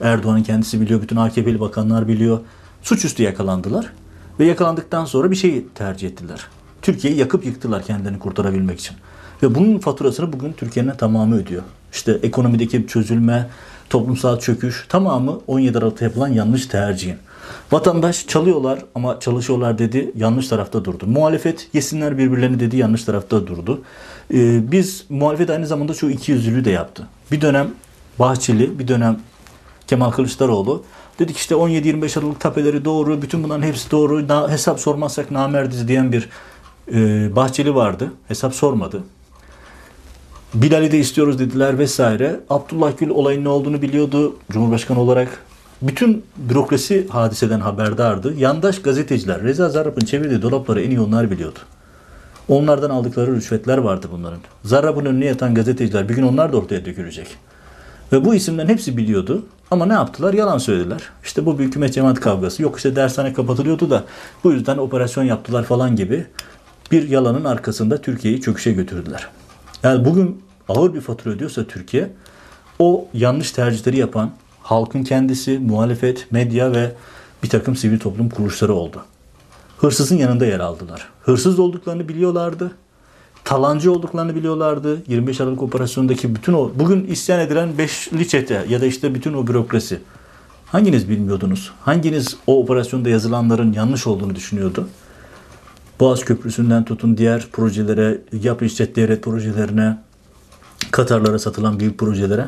Erdoğan'ın 0.00 0.42
kendisi 0.42 0.80
biliyor, 0.80 1.02
bütün 1.02 1.16
AKP'li 1.16 1.60
bakanlar 1.60 2.08
biliyor. 2.08 2.40
Suçüstü 2.82 3.22
yakalandılar 3.22 3.92
ve 4.40 4.44
yakalandıktan 4.44 5.04
sonra 5.04 5.30
bir 5.30 5.36
şey 5.36 5.66
tercih 5.74 6.08
ettiler. 6.08 6.46
Türkiye'yi 6.82 7.18
yakıp 7.18 7.46
yıktılar 7.46 7.82
kendilerini 7.82 8.18
kurtarabilmek 8.18 8.80
için. 8.80 8.96
Ve 9.42 9.54
bunun 9.54 9.78
faturasını 9.78 10.32
bugün 10.32 10.52
Türkiye'nin 10.52 10.90
tamamı 10.90 11.36
ödüyor. 11.36 11.62
İşte 11.92 12.18
ekonomideki 12.22 12.86
çözülme, 12.86 13.46
toplumsal 13.90 14.40
çöküş 14.40 14.86
tamamı 14.88 15.40
17 15.46 15.78
Aralık'ta 15.78 16.04
yapılan 16.04 16.28
yanlış 16.28 16.66
tercihin. 16.66 17.16
Vatandaş 17.72 18.26
çalıyorlar 18.26 18.84
ama 18.94 19.20
çalışıyorlar 19.20 19.78
dedi 19.78 20.12
yanlış 20.16 20.48
tarafta 20.48 20.84
durdu. 20.84 21.06
Muhalefet 21.06 21.68
yesinler 21.72 22.18
birbirlerini 22.18 22.60
dedi 22.60 22.76
yanlış 22.76 23.04
tarafta 23.04 23.46
durdu. 23.46 23.82
Ee, 24.34 24.72
biz 24.72 25.04
muhalefet 25.08 25.50
aynı 25.50 25.66
zamanda 25.66 25.94
şu 25.94 26.10
iki 26.10 26.32
yüzlülüğü 26.32 26.64
de 26.64 26.70
yaptı. 26.70 27.06
Bir 27.32 27.40
dönem 27.40 27.68
Bahçeli, 28.18 28.78
bir 28.78 28.88
dönem 28.88 29.20
Kemal 29.86 30.10
Kılıçdaroğlu 30.10 30.84
dedik 31.18 31.36
işte 31.36 31.54
17-25 31.54 32.18
Aralık 32.18 32.40
tapeleri 32.40 32.84
doğru, 32.84 33.22
bütün 33.22 33.44
bunların 33.44 33.62
hepsi 33.62 33.90
doğru, 33.90 34.48
hesap 34.50 34.80
sormazsak 34.80 35.30
namerdiz 35.30 35.88
diyen 35.88 36.12
bir 36.12 36.28
e, 36.94 37.36
Bahçeli 37.36 37.74
vardı. 37.74 38.12
Hesap 38.28 38.54
sormadı. 38.54 39.02
Bilal'i 40.54 40.92
de 40.92 40.98
istiyoruz 40.98 41.38
dediler 41.38 41.78
vesaire. 41.78 42.40
Abdullah 42.50 42.98
Gül 42.98 43.08
olayın 43.08 43.44
ne 43.44 43.48
olduğunu 43.48 43.82
biliyordu 43.82 44.36
Cumhurbaşkanı 44.52 45.00
olarak. 45.00 45.28
Bütün 45.82 46.24
bürokrasi 46.36 47.08
hadiseden 47.08 47.60
haberdardı. 47.60 48.34
Yandaş 48.34 48.82
gazeteciler 48.82 49.42
Reza 49.42 49.68
Zarrab'ın 49.68 50.06
çevirdiği 50.06 50.42
dolapları 50.42 50.82
en 50.82 50.90
iyi 50.90 51.00
onlar 51.00 51.30
biliyordu. 51.30 51.58
Onlardan 52.48 52.90
aldıkları 52.90 53.36
rüşvetler 53.36 53.78
vardı 53.78 54.06
bunların. 54.12 54.40
Zarrab'ın 54.64 55.04
önüne 55.04 55.24
yatan 55.24 55.54
gazeteciler 55.54 56.08
bir 56.08 56.14
gün 56.14 56.22
onlar 56.22 56.52
da 56.52 56.56
ortaya 56.56 56.84
dökülecek. 56.84 57.26
Ve 58.12 58.24
bu 58.24 58.34
isimlerin 58.34 58.68
hepsi 58.68 58.96
biliyordu. 58.96 59.46
Ama 59.70 59.86
ne 59.86 59.92
yaptılar? 59.92 60.34
Yalan 60.34 60.58
söylediler. 60.58 61.02
İşte 61.24 61.46
bu 61.46 61.58
bir 61.58 61.64
hükümet 61.64 61.94
cemaat 61.94 62.20
kavgası. 62.20 62.62
Yok 62.62 62.76
işte 62.76 62.96
dershane 62.96 63.32
kapatılıyordu 63.32 63.90
da 63.90 64.04
bu 64.44 64.52
yüzden 64.52 64.78
operasyon 64.78 65.24
yaptılar 65.24 65.64
falan 65.64 65.96
gibi 65.96 66.26
bir 66.92 67.08
yalanın 67.08 67.44
arkasında 67.44 68.00
Türkiye'yi 68.00 68.40
çöküşe 68.40 68.72
götürdüler. 68.72 69.28
Yani 69.82 70.04
bugün 70.04 70.42
ağır 70.68 70.94
bir 70.94 71.00
fatura 71.00 71.34
ödüyorsa 71.34 71.64
Türkiye 71.64 72.10
o 72.78 73.08
yanlış 73.14 73.52
tercihleri 73.52 73.98
yapan 73.98 74.30
halkın 74.62 75.02
kendisi, 75.02 75.58
muhalefet, 75.58 76.32
medya 76.32 76.72
ve 76.72 76.92
bir 77.42 77.48
takım 77.48 77.76
sivil 77.76 77.98
toplum 77.98 78.28
kuruluşları 78.28 78.74
oldu. 78.74 79.04
Hırsızın 79.78 80.16
yanında 80.16 80.46
yer 80.46 80.60
aldılar. 80.60 81.08
Hırsız 81.22 81.58
olduklarını 81.58 82.08
biliyorlardı. 82.08 82.72
Talancı 83.44 83.92
olduklarını 83.92 84.34
biliyorlardı. 84.34 85.02
25 85.08 85.40
Aralık 85.40 85.62
operasyonundaki 85.62 86.34
bütün 86.34 86.52
o 86.52 86.70
bugün 86.74 87.04
isyan 87.04 87.40
edilen 87.40 87.78
beşli 87.78 88.28
çete 88.28 88.64
ya 88.68 88.80
da 88.80 88.86
işte 88.86 89.14
bütün 89.14 89.34
o 89.34 89.46
bürokrasi. 89.46 90.00
Hanginiz 90.66 91.08
bilmiyordunuz? 91.08 91.72
Hanginiz 91.80 92.36
o 92.46 92.62
operasyonda 92.62 93.08
yazılanların 93.08 93.72
yanlış 93.72 94.06
olduğunu 94.06 94.34
düşünüyordu? 94.34 94.88
Boğaz 96.00 96.24
Köprüsü'nden 96.24 96.84
tutun 96.84 97.16
diğer 97.16 97.46
projelere, 97.52 98.18
yapı 98.42 98.64
işlet 98.64 98.96
devlet 98.96 99.22
projelerine, 99.22 99.98
Katarlara 100.90 101.38
satılan 101.38 101.80
büyük 101.80 101.98
projelere. 101.98 102.46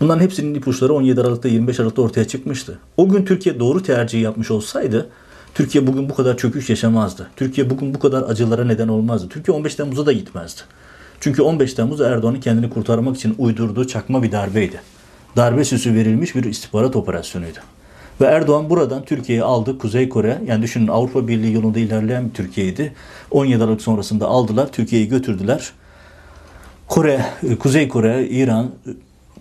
Bunların 0.00 0.20
hepsinin 0.20 0.54
ipuçları 0.54 0.94
17 0.94 1.20
Aralık'ta 1.20 1.48
25 1.48 1.80
Aralık'ta 1.80 2.02
ortaya 2.02 2.28
çıkmıştı. 2.28 2.78
O 2.96 3.08
gün 3.08 3.24
Türkiye 3.24 3.60
doğru 3.60 3.82
tercihi 3.82 4.22
yapmış 4.22 4.50
olsaydı 4.50 5.08
Türkiye 5.54 5.86
bugün 5.86 6.08
bu 6.08 6.14
kadar 6.14 6.36
çöküş 6.36 6.70
yaşamazdı. 6.70 7.26
Türkiye 7.36 7.70
bugün 7.70 7.94
bu 7.94 7.98
kadar 7.98 8.22
acılara 8.22 8.64
neden 8.64 8.88
olmazdı. 8.88 9.28
Türkiye 9.28 9.56
15 9.56 9.74
Temmuz'a 9.74 10.06
da 10.06 10.12
gitmezdi. 10.12 10.60
Çünkü 11.20 11.42
15 11.42 11.74
Temmuz 11.74 12.00
Erdoğan'ın 12.00 12.40
kendini 12.40 12.70
kurtarmak 12.70 13.16
için 13.16 13.34
uydurduğu 13.38 13.86
çakma 13.86 14.22
bir 14.22 14.32
darbeydi. 14.32 14.80
Darbe 15.36 15.64
süsü 15.64 15.94
verilmiş 15.94 16.34
bir 16.34 16.44
istihbarat 16.44 16.96
operasyonuydu. 16.96 17.58
Ve 18.20 18.24
Erdoğan 18.24 18.70
buradan 18.70 19.04
Türkiye'yi 19.04 19.44
aldı. 19.44 19.78
Kuzey 19.78 20.08
Kore, 20.08 20.38
yani 20.46 20.62
düşünün 20.62 20.88
Avrupa 20.88 21.28
Birliği 21.28 21.52
yolunda 21.52 21.78
ilerleyen 21.78 22.28
bir 22.28 22.34
Türkiye'ydi. 22.34 22.92
17 23.30 23.64
Aralık 23.64 23.82
sonrasında 23.82 24.26
aldılar, 24.26 24.72
Türkiye'yi 24.72 25.08
götürdüler. 25.08 25.72
Kore, 26.88 27.26
Kuzey 27.58 27.88
Kore, 27.88 28.28
İran, 28.28 28.70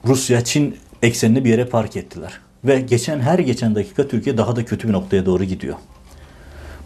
Rusya, 0.08 0.44
Çin 0.44 0.78
eksenini 1.02 1.46
bir 1.46 1.50
yere 1.50 1.66
park 1.66 1.96
ettiler. 1.96 2.40
Ve 2.66 2.80
geçen 2.80 3.20
her 3.20 3.40
geçen 3.40 3.76
dakika 3.76 4.08
Türkiye 4.08 4.38
daha 4.38 4.56
da 4.56 4.66
kötü 4.66 4.88
bir 4.88 4.94
noktaya 4.94 5.26
doğru 5.26 5.44
gidiyor. 5.44 5.76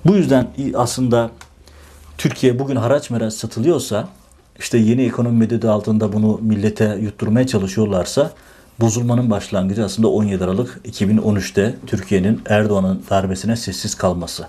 Bu 0.05 0.15
yüzden 0.15 0.47
aslında 0.73 1.31
Türkiye 2.17 2.59
bugün 2.59 2.75
haraç 2.75 3.09
meraç 3.09 3.33
satılıyorsa 3.33 4.07
işte 4.59 4.77
yeni 4.77 5.01
ekonomi 5.01 5.37
medyada 5.37 5.71
altında 5.71 6.13
bunu 6.13 6.39
millete 6.41 6.97
yutturmaya 7.01 7.47
çalışıyorlarsa 7.47 8.31
bozulmanın 8.81 9.29
başlangıcı 9.31 9.85
aslında 9.85 10.07
17 10.07 10.43
Aralık 10.43 10.79
2013'te 10.85 11.75
Türkiye'nin 11.87 12.41
Erdoğan'ın 12.45 13.03
darbesine 13.09 13.55
sessiz 13.55 13.95
kalması. 13.95 14.47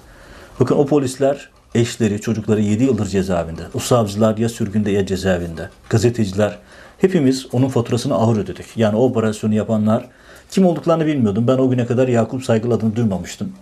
Bakın 0.61 0.77
o 0.77 0.87
polisler 0.87 1.49
eşleri, 1.75 2.21
çocukları 2.21 2.61
7 2.61 2.85
yıldır 2.85 3.07
cezaevinde. 3.07 3.63
O 3.75 3.79
savcılar 3.79 4.39
ya 4.39 4.49
sürgünde 4.49 4.91
ya 4.91 5.07
cezaevinde. 5.07 5.69
Gazeteciler 5.89 6.59
hepimiz 6.99 7.47
onun 7.53 7.69
faturasını 7.69 8.15
ağır 8.15 8.37
ödedik. 8.37 8.67
Yani 8.77 8.97
o 8.97 9.03
operasyonu 9.03 9.55
yapanlar 9.55 10.09
kim 10.51 10.67
olduklarını 10.67 11.07
bilmiyordum. 11.07 11.47
Ben 11.49 11.59
o 11.59 11.71
güne 11.71 11.87
kadar 11.87 12.09
Yakup 12.09 12.45
Saygılı 12.45 12.75
adını 12.75 12.97
duymamıştım. 12.97 13.53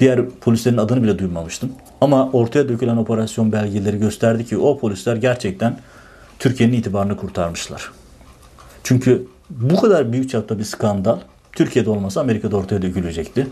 Diğer 0.00 0.28
polislerin 0.30 0.76
adını 0.76 1.02
bile 1.02 1.18
duymamıştım. 1.18 1.72
Ama 2.00 2.30
ortaya 2.32 2.68
dökülen 2.68 2.96
operasyon 2.96 3.52
belgeleri 3.52 3.98
gösterdi 3.98 4.46
ki 4.46 4.58
o 4.58 4.78
polisler 4.78 5.16
gerçekten 5.16 5.78
Türkiye'nin 6.38 6.72
itibarını 6.72 7.16
kurtarmışlar. 7.16 7.90
Çünkü 8.84 9.26
bu 9.60 9.76
kadar 9.76 10.12
büyük 10.12 10.30
çapta 10.30 10.58
bir 10.58 10.64
skandal 10.64 11.18
Türkiye'de 11.52 11.90
olmasa 11.90 12.20
Amerika'da 12.20 12.56
ortaya 12.56 12.82
dökülecekti. 12.82 13.46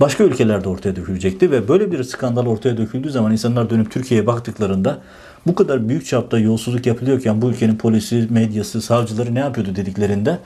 Başka 0.00 0.24
ülkelerde 0.24 0.68
ortaya 0.68 0.96
dökülecekti 0.96 1.50
ve 1.50 1.68
böyle 1.68 1.92
bir 1.92 2.04
skandal 2.04 2.46
ortaya 2.46 2.76
döküldüğü 2.76 3.10
zaman 3.10 3.32
insanlar 3.32 3.70
dönüp 3.70 3.90
Türkiye'ye 3.90 4.26
baktıklarında 4.26 4.98
bu 5.46 5.54
kadar 5.54 5.88
büyük 5.88 6.06
çapta 6.06 6.38
yolsuzluk 6.38 6.86
yapılıyorken 6.86 7.42
bu 7.42 7.50
ülkenin 7.50 7.76
polisi, 7.76 8.26
medyası, 8.30 8.82
savcıları 8.82 9.34
ne 9.34 9.38
yapıyordu 9.38 9.76
dediklerinde 9.76 10.38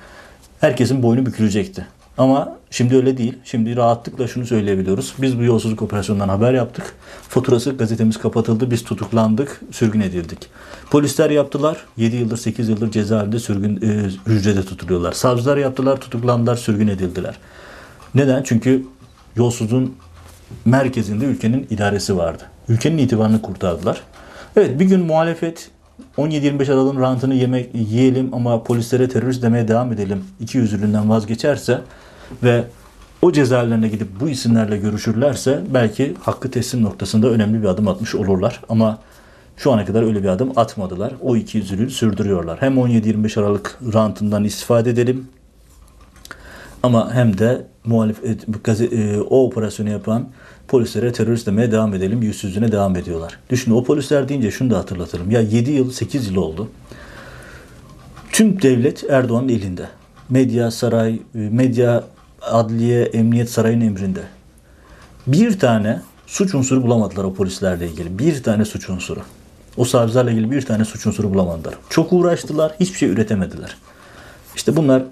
herkesin 0.61 1.03
boynu 1.03 1.27
bükülecekti. 1.27 1.87
Ama 2.19 2.57
şimdi 2.71 2.97
öyle 2.97 3.17
değil. 3.17 3.39
Şimdi 3.45 3.77
rahatlıkla 3.77 4.29
şunu 4.29 4.47
söyleyebiliyoruz. 4.47 5.15
Biz 5.19 5.39
bu 5.39 5.43
yolsuzluk 5.43 5.83
operasyonundan 5.83 6.29
haber 6.29 6.55
yaptık. 6.55 6.95
Faturası 7.29 7.77
gazetemiz 7.77 8.19
kapatıldı. 8.19 8.71
Biz 8.71 8.85
tutuklandık, 8.85 9.61
sürgün 9.71 10.01
edildik. 10.01 10.39
Polisler 10.91 11.31
yaptılar. 11.31 11.77
7 11.97 12.17
yıldır 12.17 12.37
8 12.37 12.69
yıldır 12.69 12.91
cezaevinde 12.91 13.39
sürgün 13.39 13.77
e, 13.77 14.11
hücrede 14.27 14.63
tutuluyorlar. 14.63 15.13
Savcılar 15.13 15.57
yaptılar, 15.57 16.01
tutuklandılar, 16.01 16.57
sürgün 16.57 16.89
edildiler. 16.89 17.39
Neden? 18.15 18.43
Çünkü 18.43 18.87
yolsuzluğun 19.37 19.95
merkezinde 20.65 21.25
ülkenin 21.25 21.67
idaresi 21.71 22.17
vardı. 22.17 22.43
Ülkenin 22.69 22.99
itibarını 22.99 23.43
kurtardılar. 23.43 24.01
Evet 24.57 24.81
bir 24.81 24.85
gün 24.85 25.01
muhalefet 25.01 25.71
17-25 26.19 26.73
Aralık'ın 26.73 27.01
rantını 27.01 27.35
yemek, 27.35 27.75
yiyelim 27.75 28.35
ama 28.35 28.63
polislere 28.63 29.09
terörist 29.09 29.43
demeye 29.43 29.69
devam 29.69 29.93
edelim. 29.93 30.25
İki 30.41 30.59
yüzlülüğünden 30.59 31.11
vazgeçerse 31.11 31.81
ve 32.43 32.65
o 33.23 33.33
cezaevlerine 33.33 33.89
gidip 33.89 34.09
bu 34.21 34.29
isimlerle 34.29 34.77
görüşürlerse 34.77 35.61
belki 35.75 36.15
hakkı 36.21 36.51
teslim 36.51 36.83
noktasında 36.83 37.29
önemli 37.29 37.63
bir 37.63 37.69
adım 37.69 37.89
atmış 37.89 38.15
olurlar. 38.15 38.61
Ama 38.69 38.99
şu 39.57 39.73
ana 39.73 39.85
kadar 39.85 40.03
öyle 40.03 40.23
bir 40.23 40.29
adım 40.29 40.53
atmadılar. 40.57 41.13
O 41.21 41.37
iki 41.37 41.59
yüzlülüğü 41.59 41.91
sürdürüyorlar. 41.91 42.63
Hem 42.63 42.75
17-25 42.75 43.41
Aralık 43.41 43.79
rantından 43.95 44.45
istifade 44.45 44.91
edelim 44.91 45.29
ama 46.83 47.15
hem 47.15 47.39
de 47.39 47.67
muhalefet, 47.85 48.93
e, 48.93 49.21
o 49.21 49.47
operasyonu 49.47 49.91
yapan 49.91 50.29
polislere 50.69 51.13
terörist 51.13 51.47
demeye 51.47 51.73
devam 51.73 51.95
edelim, 51.95 52.23
yüzsüzlüğüne 52.23 52.73
devam 52.73 52.97
ediyorlar. 52.97 53.39
Düşünün 53.51 53.75
o 53.75 53.85
polisler 53.85 54.29
deyince 54.29 54.51
şunu 54.51 54.71
da 54.71 54.79
hatırlatırım. 54.79 55.31
Ya 55.31 55.41
7 55.41 55.71
yıl, 55.71 55.91
8 55.91 56.29
yıl 56.29 56.37
oldu. 56.37 56.69
Tüm 58.33 58.63
devlet 58.63 59.11
Erdoğan'ın 59.11 59.49
elinde. 59.49 59.89
Medya, 60.29 60.71
saray, 60.71 61.15
e, 61.15 61.39
medya, 61.39 62.05
adliye, 62.43 63.03
emniyet 63.03 63.51
sarayın 63.51 63.81
emrinde. 63.81 64.23
Bir 65.27 65.59
tane 65.59 66.01
suç 66.27 66.55
unsuru 66.55 66.83
bulamadılar 66.83 67.25
o 67.25 67.35
polislerle 67.35 67.87
ilgili. 67.89 68.19
Bir 68.19 68.43
tane 68.43 68.65
suç 68.65 68.91
unsuru. 68.91 69.21
O 69.77 69.85
savcılarla 69.85 70.31
ilgili 70.31 70.51
bir 70.51 70.63
tane 70.63 70.85
suç 70.85 71.07
unsuru 71.07 71.35
bulamadılar. 71.35 71.75
Çok 71.91 72.13
uğraştılar, 72.13 72.73
hiçbir 72.81 72.99
şey 72.99 73.09
üretemediler. 73.09 73.77
İşte 74.57 74.77
bunlar 74.77 75.03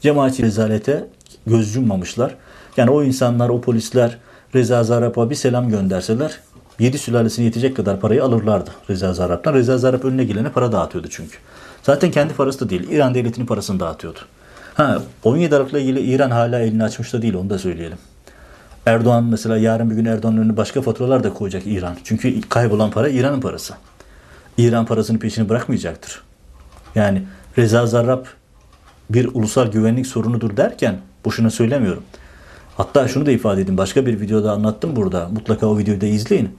cemaati 0.00 0.42
rezalete 0.42 1.08
göz 1.46 1.76
yummamışlar. 1.76 2.34
Yani 2.76 2.90
o 2.90 3.02
insanlar, 3.02 3.48
o 3.48 3.60
polisler 3.60 4.18
Reza 4.54 4.84
Zarrab'a 4.84 5.30
bir 5.30 5.34
selam 5.34 5.68
gönderseler 5.68 6.40
7 6.78 6.98
sülalesine 6.98 7.44
yetecek 7.44 7.76
kadar 7.76 8.00
parayı 8.00 8.24
alırlardı 8.24 8.70
Reza 8.90 9.14
Zarrab'dan. 9.14 9.54
Reza 9.54 9.78
Zarrab 9.78 10.04
önüne 10.04 10.24
gelene 10.24 10.48
para 10.48 10.72
dağıtıyordu 10.72 11.08
çünkü. 11.10 11.38
Zaten 11.82 12.10
kendi 12.10 12.34
parası 12.34 12.60
da 12.60 12.70
değil. 12.70 12.90
İran 12.90 13.14
devletinin 13.14 13.46
parasını 13.46 13.80
dağıtıyordu. 13.80 14.18
Ha 14.74 15.02
17 15.24 15.56
Aralık'la 15.56 15.78
ilgili 15.78 16.00
İran 16.00 16.30
hala 16.30 16.60
elini 16.60 16.84
açmış 16.84 17.12
da 17.12 17.22
değil 17.22 17.34
onu 17.34 17.50
da 17.50 17.58
söyleyelim. 17.58 17.98
Erdoğan 18.86 19.24
mesela 19.24 19.56
yarın 19.56 19.90
bir 19.90 19.94
gün 19.94 20.04
Erdoğan'ın 20.04 20.36
önüne 20.36 20.56
başka 20.56 20.82
faturalar 20.82 21.24
da 21.24 21.34
koyacak 21.34 21.62
İran. 21.66 21.96
Çünkü 22.04 22.40
kaybolan 22.40 22.90
para 22.90 23.08
İran'ın 23.08 23.40
parası. 23.40 23.74
İran 24.58 24.86
parasının 24.86 25.18
peşini 25.18 25.48
bırakmayacaktır. 25.48 26.22
Yani 26.94 27.22
Reza 27.58 27.86
Zarrab 27.86 28.24
bir 29.10 29.28
ulusal 29.34 29.66
güvenlik 29.66 30.06
sorunudur 30.06 30.56
derken 30.56 30.98
boşuna 31.26 31.50
söylemiyorum. 31.50 32.02
Hatta 32.76 33.08
şunu 33.08 33.26
da 33.26 33.30
ifade 33.30 33.60
edeyim. 33.60 33.78
Başka 33.78 34.06
bir 34.06 34.20
videoda 34.20 34.52
anlattım 34.52 34.96
burada. 34.96 35.28
Mutlaka 35.28 35.66
o 35.66 35.78
videoyu 35.78 36.00
da 36.00 36.06
izleyin. 36.06 36.50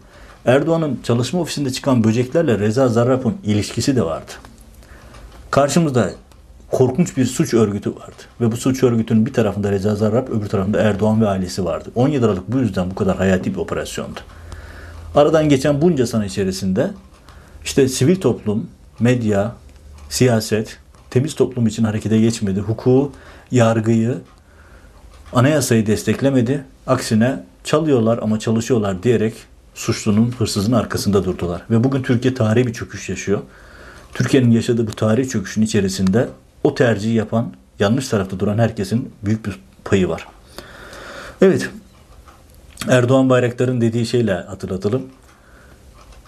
Erdoğan'ın 0.46 1.00
çalışma 1.04 1.42
ofisinde 1.42 1.70
çıkan 1.70 2.04
böceklerle 2.04 2.60
Reza 2.60 2.88
Zarrab'ın 2.88 3.36
ilişkisi 3.44 3.96
de 3.96 4.06
vardı. 4.06 4.32
Karşımızda 5.52 6.12
korkunç 6.72 7.18
bir 7.18 7.26
suç 7.26 7.54
örgütü 7.54 7.90
vardı. 7.90 8.24
Ve 8.42 8.52
bu 8.52 8.58
suç 8.58 8.84
örgütünün 8.84 9.26
bir 9.26 9.34
tarafında 9.34 9.72
Reza 9.72 9.96
Zarrab, 9.96 10.28
öbür 10.28 10.48
tarafında 10.48 10.82
Erdoğan 10.82 11.22
ve 11.22 11.28
ailesi 11.28 11.66
vardı. 11.66 11.90
17 11.96 12.26
Aralık 12.26 12.52
bu 12.52 12.58
yüzden 12.58 12.92
bu 12.92 12.96
kadar 12.96 13.18
hayati 13.18 13.54
bir 13.54 13.60
operasyondu. 13.60 14.20
Aradan 15.16 15.50
geçen 15.50 15.82
bunca 15.82 16.08
sene 16.08 16.26
içerisinde 16.26 16.92
işte 17.64 17.88
sivil 17.88 18.22
toplum, 18.22 18.68
medya, 19.00 19.56
siyaset, 20.10 20.78
temiz 21.10 21.36
toplum 21.36 21.68
için 21.68 21.84
harekete 21.84 22.20
geçmedi. 22.20 22.60
Hukuku, 22.60 23.12
yargıyı, 23.52 24.18
anayasayı 25.34 25.86
desteklemedi. 25.86 26.64
Aksine 26.88 27.44
çalıyorlar 27.64 28.20
ama 28.22 28.40
çalışıyorlar 28.40 29.04
diyerek 29.04 29.34
suçlunun, 29.76 30.32
hırsızın 30.32 30.72
arkasında 30.72 31.26
durdular. 31.26 31.62
Ve 31.70 31.84
bugün 31.84 32.04
Türkiye 32.04 32.34
tarihi 32.34 32.68
bir 32.68 32.74
çöküş 32.74 33.10
yaşıyor. 33.10 33.40
Türkiye'nin 34.14 34.52
yaşadığı 34.52 34.88
bu 34.88 34.92
tarihi 34.92 35.30
çöküşün 35.30 35.62
içerisinde 35.62 36.28
o 36.64 36.76
tercihi 36.76 37.14
yapan, 37.14 37.54
yanlış 37.80 38.08
tarafta 38.08 38.40
duran 38.40 38.58
herkesin 38.58 39.12
büyük 39.26 39.46
bir 39.46 39.60
payı 39.86 40.10
var. 40.10 40.28
Evet, 41.42 41.70
Erdoğan 42.90 43.30
Bayraktar'ın 43.30 43.82
dediği 43.82 44.06
şeyle 44.06 44.34
hatırlatalım. 44.34 45.04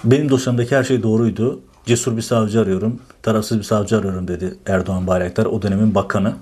Benim 0.03 0.29
dosyamdaki 0.29 0.75
her 0.75 0.83
şey 0.83 1.03
doğruydu. 1.03 1.59
Cesur 1.85 2.17
bir 2.17 2.21
savcı 2.21 2.61
arıyorum, 2.61 2.99
tarafsız 3.21 3.57
bir 3.57 3.63
savcı 3.63 3.97
arıyorum 3.97 4.27
dedi 4.27 4.55
Erdoğan 4.65 5.07
Bayraktar, 5.07 5.45
o 5.45 5.61
dönemin 5.61 5.95
bakanı. 5.95 6.33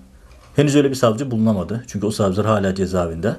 Henüz 0.58 0.76
öyle 0.76 0.90
bir 0.90 0.96
savcı 0.96 1.32
bulunamadı. 1.32 1.84
Çünkü 1.88 2.06
o 2.06 2.12
savcılar 2.12 2.46
hala 2.46 2.76
cezaevinde. 2.76 3.36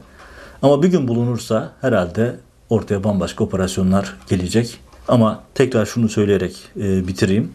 Ama 0.63 0.83
bir 0.83 0.89
gün 0.89 1.09
bulunursa 1.09 1.73
herhalde 1.81 2.37
ortaya 2.71 3.05
bambaşka 3.05 3.45
operasyonlar 3.45 4.17
gelecek. 4.29 4.79
Ama 5.09 5.43
tekrar 5.55 5.87
şunu 5.87 6.09
söyleyerek 6.09 6.57
e, 6.77 7.09
bitireyim. 7.09 7.53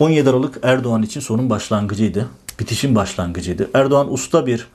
17 0.00 0.30
Aralık 0.30 0.58
Erdoğan 0.62 1.02
için 1.02 1.20
sonun 1.20 1.50
başlangıcıydı. 1.50 2.28
Bitişin 2.60 2.94
başlangıcıydı. 2.94 3.70
Erdoğan 3.74 4.12
usta 4.12 4.46
bir 4.46 4.66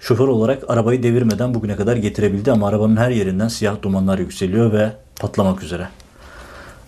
şoför 0.00 0.28
olarak 0.28 0.70
arabayı 0.70 1.02
devirmeden 1.02 1.54
bugüne 1.54 1.76
kadar 1.76 1.96
getirebildi 1.96 2.52
ama 2.52 2.68
arabanın 2.68 2.96
her 2.96 3.10
yerinden 3.10 3.48
siyah 3.48 3.82
dumanlar 3.82 4.18
yükseliyor 4.18 4.72
ve 4.72 4.92
patlamak 5.20 5.62
üzere. 5.62 5.88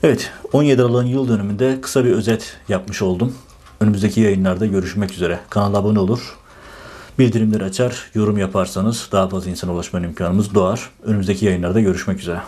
Evet, 0.03 0.31
17 0.53 0.83
Aralık'ın 0.83 1.07
yıl 1.07 1.29
dönümünde 1.29 1.81
kısa 1.81 2.05
bir 2.05 2.13
özet 2.13 2.57
yapmış 2.69 3.03
oldum. 3.03 3.35
Önümüzdeki 3.81 4.21
yayınlarda 4.21 4.67
görüşmek 4.67 5.13
üzere. 5.13 5.41
Kanala 5.51 5.79
abone 5.79 5.99
olur, 5.99 6.37
bildirimleri 7.19 7.65
açar, 7.65 8.11
yorum 8.15 8.39
yaparsanız 8.39 9.09
daha 9.13 9.29
fazla 9.29 9.51
insana 9.51 9.73
ulaşma 9.73 10.01
imkanımız 10.01 10.55
doğar. 10.55 10.91
Önümüzdeki 11.03 11.47
yayınlarda 11.47 11.81
görüşmek 11.81 12.21
üzere. 12.21 12.41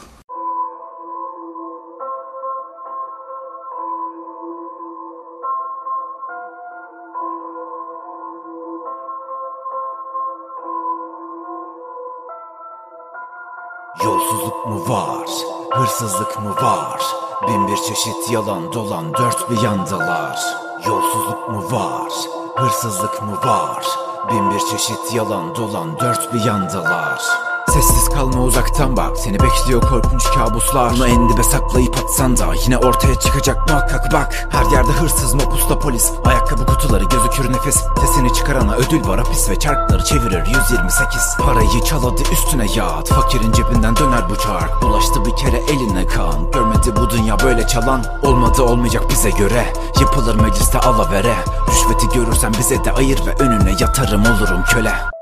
Yolsuzluk 14.05 14.67
mu 14.67 14.89
var, 14.89 15.29
hırsızlık 15.71 16.39
mı 16.43 16.51
var? 16.51 17.01
Bin 17.49 17.69
bir 17.69 17.77
çeşit 17.77 18.33
yalan 18.33 18.73
dolan 18.73 19.15
dört 19.15 19.51
bir 19.51 19.63
yandalar 19.63 20.67
Yolsuzluk 20.87 21.49
mu 21.49 21.73
var, 21.73 22.13
hırsızlık 22.57 23.23
mı 23.23 23.37
var? 23.45 24.06
Bin 24.31 24.51
bir 24.51 24.59
çeşit 24.59 25.15
yalan 25.15 25.57
dolan 25.57 25.99
dört 26.01 26.35
bir 26.35 26.45
yandalar. 26.45 27.46
Sessiz 27.73 28.09
kalma 28.09 28.43
uzaktan 28.43 28.97
bak. 28.97 29.17
Seni 29.19 29.41
bekliyor 29.41 29.81
korkunç 29.81 30.25
kabuslar. 30.25 30.93
Bunu 30.93 31.07
en 31.07 31.29
dibe 31.29 31.43
saklayıp 31.43 31.97
atsan 32.05 32.37
da 32.37 32.47
Yine 32.65 32.79
ortaya 32.79 33.15
çıkacak 33.15 33.69
muhakkak 33.69 34.13
bak. 34.13 34.49
Her 34.51 34.73
yerde 34.73 34.93
hırsız 34.93 35.35
mopusta 35.35 35.79
polis. 35.79 36.13
Ayakkabı 36.25 36.67
kutuları 36.67 37.05
gözükür 37.05 37.53
nefes. 37.53 37.85
Sesini 38.01 38.33
çıkarana 38.33 38.75
ödül 38.75 39.09
var 39.09 39.19
hapis 39.19 39.51
Ve 39.51 39.59
çarkları 39.59 40.05
çevirir. 40.05 40.47
128 40.47 41.37
Parayı 41.41 41.85
çaladı 41.85 42.23
üstüne 42.33 42.67
yat 42.77 43.09
Fakirin 43.09 43.53
cebinden 43.53 43.97
döner 43.97 44.31
bu 44.31 44.37
çark. 44.37 44.83
Bulaştı 44.83 45.25
bir 45.25 45.37
kere 45.37 45.57
eline 45.57 46.07
kan. 46.07 46.51
Görmedi 46.53 46.97
bu 46.97 47.11
dünya 47.11 47.39
böyle 47.39 47.67
çalan. 47.67 48.05
Olmadı 48.23 48.63
olmayacak 48.63 49.11
bize 49.11 49.31
göre. 49.31 49.73
Yapılır 50.01 50.35
mecliste 50.35 50.79
alavere. 50.79 51.35
Rüşveti 51.71 52.19
görürsen 52.19 52.53
bize 52.59 52.85
de 52.85 52.93
ayır 52.93 53.27
Ve 53.27 53.35
önüne 53.45 53.71
yatarım 53.71 54.23
olurum 54.23 54.65
köle 54.65 55.16